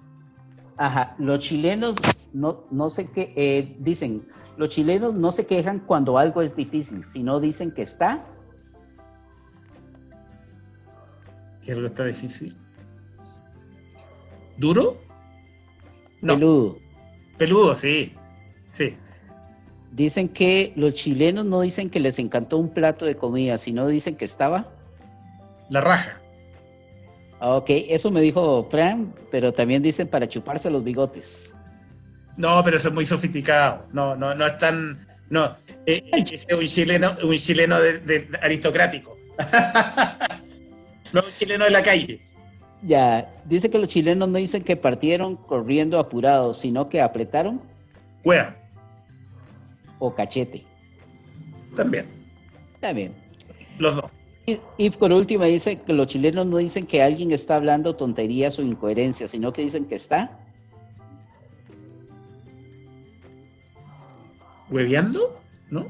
[0.77, 1.95] Ajá, los chilenos
[2.35, 7.07] no, no sé qué, eh, dicen, los chilenos no se quejan cuando algo es difícil,
[7.07, 8.19] sino dicen que está.
[11.65, 12.55] ¿Que algo está difícil?
[14.57, 15.01] ¿Duro?
[16.21, 16.35] No.
[16.35, 16.79] Peludo.
[17.37, 18.15] Peludo, sí.
[18.73, 18.97] Sí.
[19.93, 24.17] Dicen que los chilenos no dicen que les encantó un plato de comida, sino dicen
[24.17, 24.69] que estaba.
[25.71, 26.21] La raja.
[27.41, 31.55] Ah, ok, eso me dijo Fran, pero también dicen para chuparse los bigotes.
[32.37, 33.87] No, pero eso es muy sofisticado.
[33.93, 35.07] No, no, no es tan.
[35.31, 39.17] No, eh, es un chileno, un chileno de, aristocrático.
[41.13, 42.21] no un chileno de la calle.
[42.87, 47.61] Ya, dice que los chilenos no dicen que partieron corriendo apurados, sino que apretaron.
[48.25, 48.57] Wea.
[49.99, 50.65] O cachete.
[51.75, 52.07] También.
[52.81, 53.15] También.
[53.79, 54.11] Los dos.
[54.77, 58.63] Y, por último dice que los chilenos no dicen que alguien está hablando tonterías o
[58.63, 60.39] incoherencias, sino que dicen que está.
[64.71, 65.41] ¿Hueveando?
[65.71, 65.87] ¿No?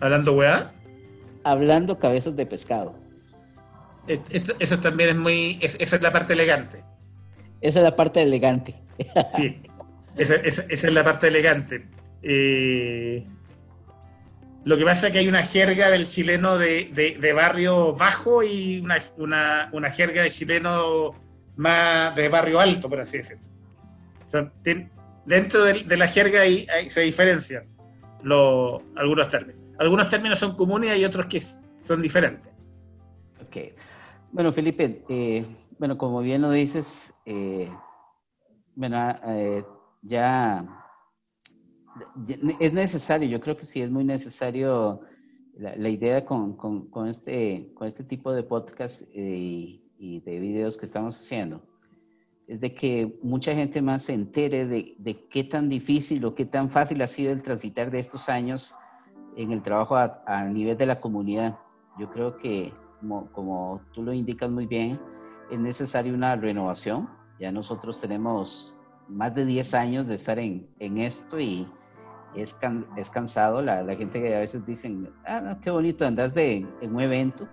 [0.00, 0.74] ¿Hablando hueá?
[1.44, 2.94] Hablando cabezas de pescado.
[4.08, 5.58] Eso también es muy.
[5.60, 6.82] esa es la parte elegante.
[7.60, 8.74] Esa es la parte elegante.
[9.36, 9.60] sí,
[10.16, 11.86] esa, es la parte elegante.
[12.22, 13.24] Eh,
[14.64, 19.90] lo que pasa es que hay una jerga del chileno de, barrio bajo y una,
[19.90, 21.12] jerga de chileno
[21.56, 23.42] más de barrio alto, por así decirlo.
[25.24, 27.64] dentro de, la jerga ahí, se diferencian
[28.96, 29.62] algunos términos.
[29.78, 32.52] Algunos términos son comunes y hay otros que son diferentes.
[33.40, 33.56] Ok.
[34.30, 35.46] Bueno, Felipe, eh,
[35.78, 37.72] bueno, como bien lo dices, eh,
[38.76, 39.64] bueno, eh,
[40.02, 40.84] ya
[42.60, 45.00] es necesario, yo creo que sí es muy necesario
[45.56, 51.16] la, idea con, con, este, con este tipo de podcast y, de videos que estamos
[51.16, 51.62] haciendo,
[52.46, 56.44] es de que mucha gente más se entere de, de, qué tan difícil o qué
[56.44, 58.76] tan fácil ha sido el transitar de estos años
[59.36, 61.58] en el trabajo a, a nivel de la comunidad.
[61.98, 65.00] Yo creo que, como, como tú lo indicas muy bien,
[65.50, 67.08] es necesaria una renovación.
[67.38, 68.74] Ya nosotros tenemos
[69.08, 71.66] más de 10 años de estar en, en esto y,
[72.34, 72.58] es,
[72.96, 73.62] es cansado.
[73.62, 77.00] La, la, gente que a veces dicen, ah, no, qué bonito, andas de, en un
[77.00, 77.48] evento,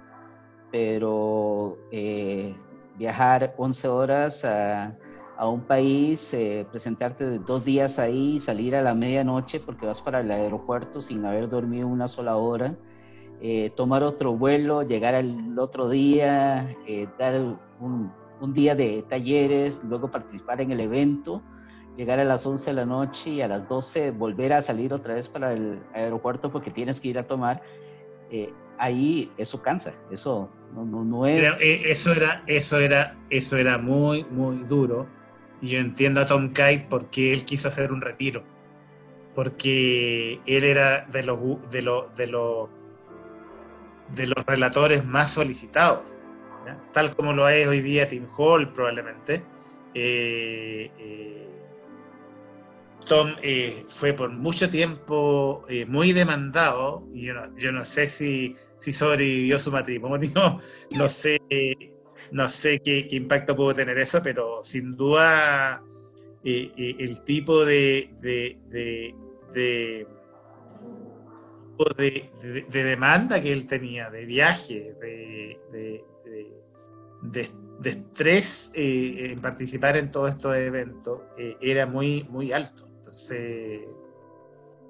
[0.71, 2.55] pero eh,
[2.97, 4.95] viajar 11 horas a,
[5.37, 10.21] a un país, eh, presentarte dos días ahí, salir a la medianoche porque vas para
[10.21, 12.75] el aeropuerto sin haber dormido una sola hora,
[13.41, 16.75] eh, tomar otro vuelo, llegar al otro día,
[17.19, 17.41] dar
[17.79, 18.11] un,
[18.41, 21.41] un día de talleres, luego participar en el evento
[21.95, 25.15] llegar a las 11 de la noche y a las 12 volver a salir otra
[25.15, 27.61] vez para el aeropuerto porque tienes que ir a tomar,
[28.31, 31.47] eh, ahí eso cansa, eso no, no, no es...
[31.59, 35.07] Eh, eso, era, eso, era, eso era muy, muy duro.
[35.61, 38.43] Yo entiendo a Tom Kite porque él quiso hacer un retiro.
[39.33, 42.69] Porque él era de los, de los, de los,
[44.09, 46.09] de los relatores más solicitados.
[46.93, 49.43] Tal como lo es hoy día Tim Hall probablemente.
[49.93, 51.45] Eh,
[53.05, 58.91] Tom eh, fue por mucho tiempo eh, muy demandado, y yo no, sé si, si
[58.91, 60.59] sobrevivió su matrimonio,
[60.91, 61.39] no sé,
[62.31, 65.83] no sé qué, impacto pudo tener eso, pero sin duda
[66.43, 68.57] eh, el tipo de, de,
[69.53, 70.07] de,
[72.69, 74.95] demanda que él tenía, de viaje,
[75.71, 76.03] de,
[77.83, 81.21] estrés en participar en todos estos eventos,
[81.61, 82.87] era muy, muy alto.
[82.97, 83.81] Entonces,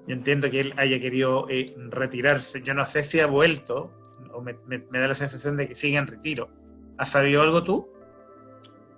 [0.06, 2.62] yo entiendo que él haya querido eh, retirarse.
[2.62, 3.90] Yo no sé si ha vuelto,
[4.32, 4.54] o me,
[4.92, 6.48] da la sensación de que sigue en retiro.
[6.96, 7.88] ¿Has sabido algo tú?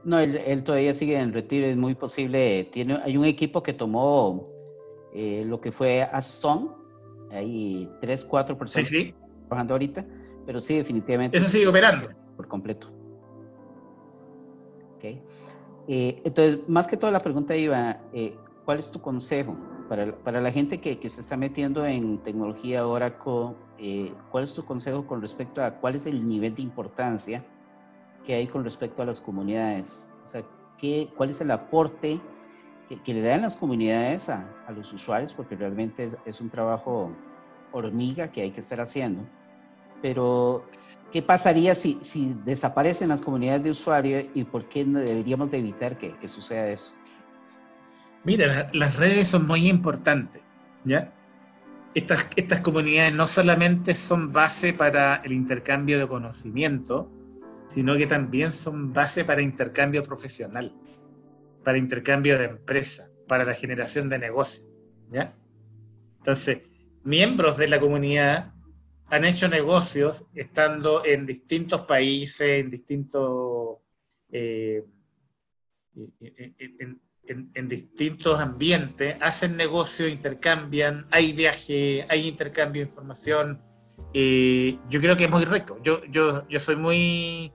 [0.05, 2.69] No, él, todavía sigue en retiro, es muy posible.
[2.73, 4.49] Tiene, hay un equipo que tomó
[5.15, 6.73] eh, lo que fue Aston,
[7.31, 9.15] hay tres, cuatro personas sí, sí.
[9.47, 10.05] trabajando ahorita,
[10.47, 11.37] pero sí, definitivamente.
[11.37, 12.09] Eso sigue operando.
[12.37, 12.91] Por completo.
[14.97, 15.23] Okay.
[15.87, 18.01] Eh, entonces, más que toda la pregunta iba,
[18.65, 19.57] ¿cuál es tu consejo
[19.89, 23.55] para, para la gente que, que, se está metiendo en tecnología Oracle?
[23.79, 27.45] Eh, ¿Cuál es tu consejo con respecto a cuál es el nivel de importancia
[28.25, 30.13] que hay con respecto a las comunidades?
[30.25, 30.43] O sea,
[30.79, 32.21] ¿qué, ¿cuál es el aporte
[32.89, 35.33] que, que le dan las comunidades a, a, los usuarios?
[35.33, 37.13] Porque realmente es, es un trabajo
[37.73, 39.23] hormiga que hay que estar haciendo.
[40.01, 40.65] Pero,
[41.13, 45.99] ¿qué pasaría si, si desaparecen las comunidades de usuarios y por qué deberíamos de evitar
[45.99, 46.93] que, que suceda eso?
[48.25, 50.43] Mira, las redes son muy importantes,
[50.85, 51.13] ¿ya?
[51.95, 57.11] Estas, estas comunidades no solamente son base para el intercambio de conocimiento,
[57.69, 60.75] sino que también son base para intercambio profesional,
[61.69, 64.67] para intercambio de empresa, para la generación de negocios,
[65.13, 65.37] ¿ya?
[66.17, 66.61] Entonces,
[67.05, 68.55] miembros de la comunidad
[69.05, 73.81] han hecho negocios estando en distintos países, en distintos...
[74.33, 74.83] Eh,
[77.27, 83.63] en, distintos ambientes, hacen negocio, intercambian, hay viaje, hay intercambio de información.
[84.15, 85.79] Eh, yo creo que es muy rico.
[85.83, 87.53] Yo, yo, yo soy muy,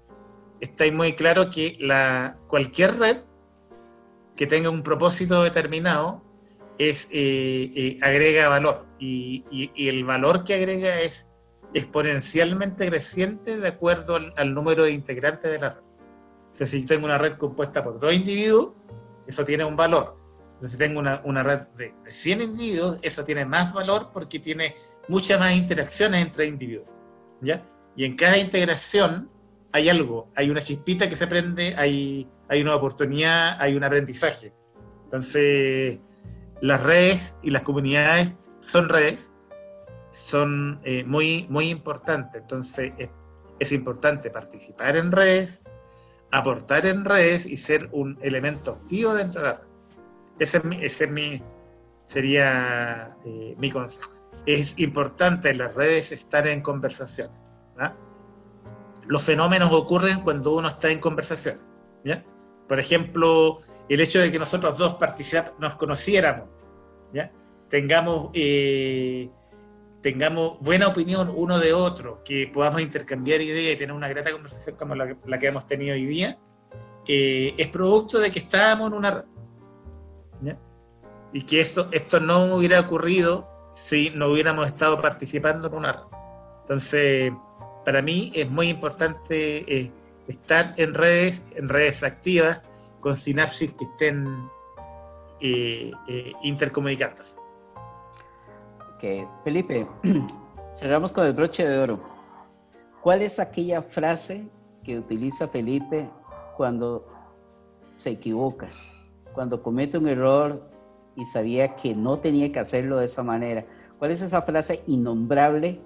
[0.62, 3.18] está muy claro que la, cualquier red
[4.36, 6.24] que tenga un propósito determinado
[6.78, 9.44] es, eh, eh, agrega valor y,
[9.76, 11.28] el valor que agrega es
[11.74, 15.82] exponencialmente creciente de acuerdo al, número de integrantes de la red.
[15.82, 18.74] O sea, si tengo una red compuesta por dos individuos,
[19.28, 20.18] eso tiene un valor.
[20.64, 24.76] Si tengo una, una red de, de, 100 individuos, eso tiene más valor porque tiene
[25.08, 26.88] muchas más interacciones entre individuos.
[27.42, 27.66] ¿ya?
[27.96, 29.30] Y en cada integración
[29.72, 34.54] hay algo, hay una chispita que se prende, hay, hay una oportunidad, hay un aprendizaje.
[35.06, 36.00] Entonces,
[36.62, 39.34] las redes y las comunidades son redes,
[40.12, 42.42] son eh, muy, muy importantes.
[42.42, 43.10] Entonces, es,
[43.60, 45.64] es importante participar en redes,
[46.32, 49.68] aportar en redes y ser un elemento activo dentro de la red.
[50.38, 51.42] Ese, es mi,
[52.04, 54.12] sería eh, mi consejo.
[54.46, 57.36] Es importante en las redes estar en conversaciones.
[59.06, 61.60] Los fenómenos ocurren cuando uno está en conversación.
[62.68, 63.60] Por ejemplo,
[63.90, 64.98] el hecho de que nosotros dos
[65.60, 66.50] nos conociéramos,
[67.14, 67.32] ¿ya?
[67.70, 69.30] tengamos eh,
[70.04, 74.76] tengamos buena opinión uno de otro, que podamos intercambiar ideas y tener una grata conversación
[74.76, 76.38] como la, que hemos tenido hoy día,
[77.08, 79.24] eh, es producto de que estábamos en una red.
[81.36, 86.04] Y que esto, esto no hubiera ocurrido si no hubiéramos estado participando en una red.
[86.62, 87.34] Entonces,
[87.84, 89.92] para mí es muy importante eh,
[90.28, 92.62] estar en redes, en redes activas,
[93.00, 94.28] con sinapsis que estén
[95.42, 95.92] eh,
[96.44, 97.38] intercomunicadas.
[99.44, 99.86] Felipe,
[100.74, 102.00] cerramos con el broche de oro.
[103.02, 104.48] ¿Cuál es aquella frase
[104.84, 106.10] que utiliza Felipe
[106.56, 107.06] cuando
[107.98, 108.70] se equivoca,
[109.34, 110.62] cuando comete un error
[111.18, 113.66] y sabía que no tenía que hacerlo de esa manera?
[114.00, 115.82] ¿Cuál es esa frase innombrable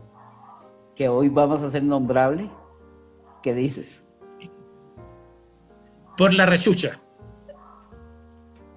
[0.96, 2.52] que hoy vamos a hacer nombrable?
[3.42, 4.07] ¿Qué dices?
[6.18, 7.00] Por la rechucha.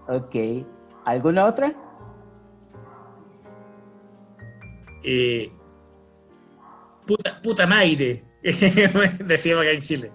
[0.08, 0.36] Ok.
[1.04, 1.74] ¿Alguna otra?
[5.02, 5.50] Eh,
[7.06, 8.22] puta, puta maire,
[9.24, 10.12] decíamos acá en Chile.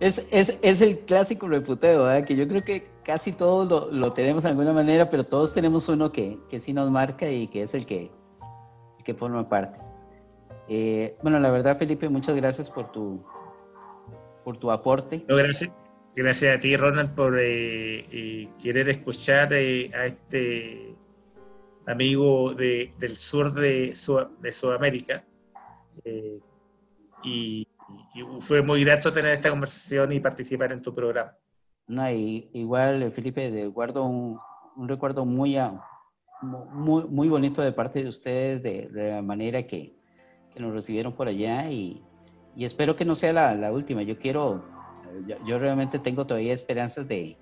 [0.00, 4.48] Es, es, el clásico reputeo, que yo creo que casi todos lo, lo, tenemos de
[4.48, 7.86] alguna manera, pero todos tenemos uno que, que sí nos marca y que es el
[7.86, 8.10] que,
[9.04, 9.78] que forma parte.
[10.68, 13.22] Eh, bueno, la verdad, Felipe, muchas gracias por tu,
[14.44, 15.24] por tu aporte.
[15.28, 15.70] gracias,
[16.14, 20.96] gracias a ti, Ronald, por eh, querer escuchar a este
[21.86, 23.94] amigo de, del sur de,
[24.40, 25.24] de Sudamérica.
[26.04, 26.40] Eh,
[27.24, 27.68] y,
[28.40, 31.36] fue muy grato tener esta conversación y participar en tu programa.
[31.86, 34.38] No, y, igual, Felipe, guardo un,
[34.76, 35.58] un recuerdo muy,
[36.40, 39.94] muy, muy, bonito de parte de ustedes, de, la manera que,
[40.52, 42.02] que, nos recibieron por allá y,
[42.56, 44.02] y espero que no sea la, la última.
[44.02, 44.64] Yo quiero,
[45.46, 47.36] yo, realmente tengo todavía esperanzas de,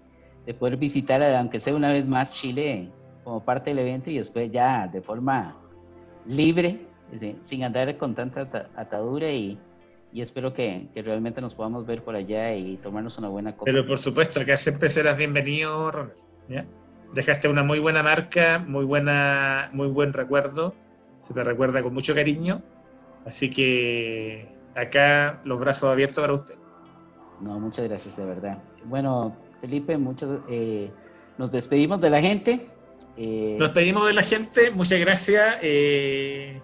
[0.47, 2.91] de poder visitar, aunque sea una vez más, Chile
[3.25, 5.57] como parte del evento y después ya de forma
[6.27, 6.87] libre,
[7.43, 9.59] sin andar con tanta atadura y,
[10.13, 13.65] y espero que, que, realmente nos podamos ver por allá y tomarnos una buena copa.
[13.67, 16.13] Pero por supuesto, que siempre serás bienvenido, Ronald.
[17.13, 20.75] Dejaste una muy buena marca, muy, buena, muy buen recuerdo,
[21.23, 22.63] se te recuerda con mucho cariño,
[23.27, 26.60] así que acá los brazos abiertos para usted.
[27.41, 28.59] No, muchas gracias, de verdad.
[28.85, 30.91] Bueno, Felipe, muchas, eh,
[31.39, 32.67] nos despedimos de la gente.
[33.17, 35.59] Eh, Nos pedimos de la gente, muchas gracias.
[35.63, 36.61] Eh,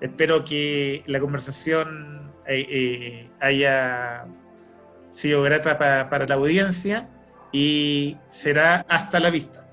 [0.00, 4.26] espero que la conversación eh, haya
[5.10, 7.08] sido grata para la audiencia
[7.52, 9.66] y será hasta la vista.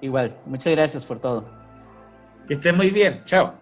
[0.00, 1.48] Igual, muchas gracias por todo.
[2.46, 3.54] Que estén muy bien, chao.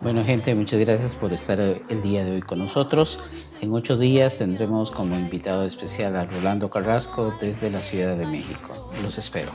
[0.00, 3.18] Bueno gente, muchas gracias por estar el día de hoy con nosotros.
[3.60, 8.74] En ocho días tendremos como invitado especial a Rolando Carrasco desde la Ciudad de México.
[9.02, 9.50] Los espero.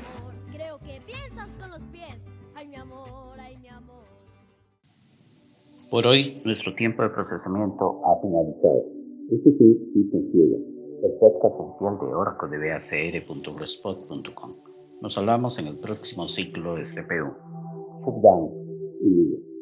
[5.90, 8.84] Por hoy, nuestro tiempo de procesamiento ha finalizado.
[9.32, 10.58] Este sí, Ciencia Ciega,
[11.04, 14.52] el podcast oficial de Oracle de BACR.blogspot.com.
[15.02, 17.32] Nos hablamos en el próximo ciclo de CPU.
[18.22, 18.52] Down
[19.02, 19.53] y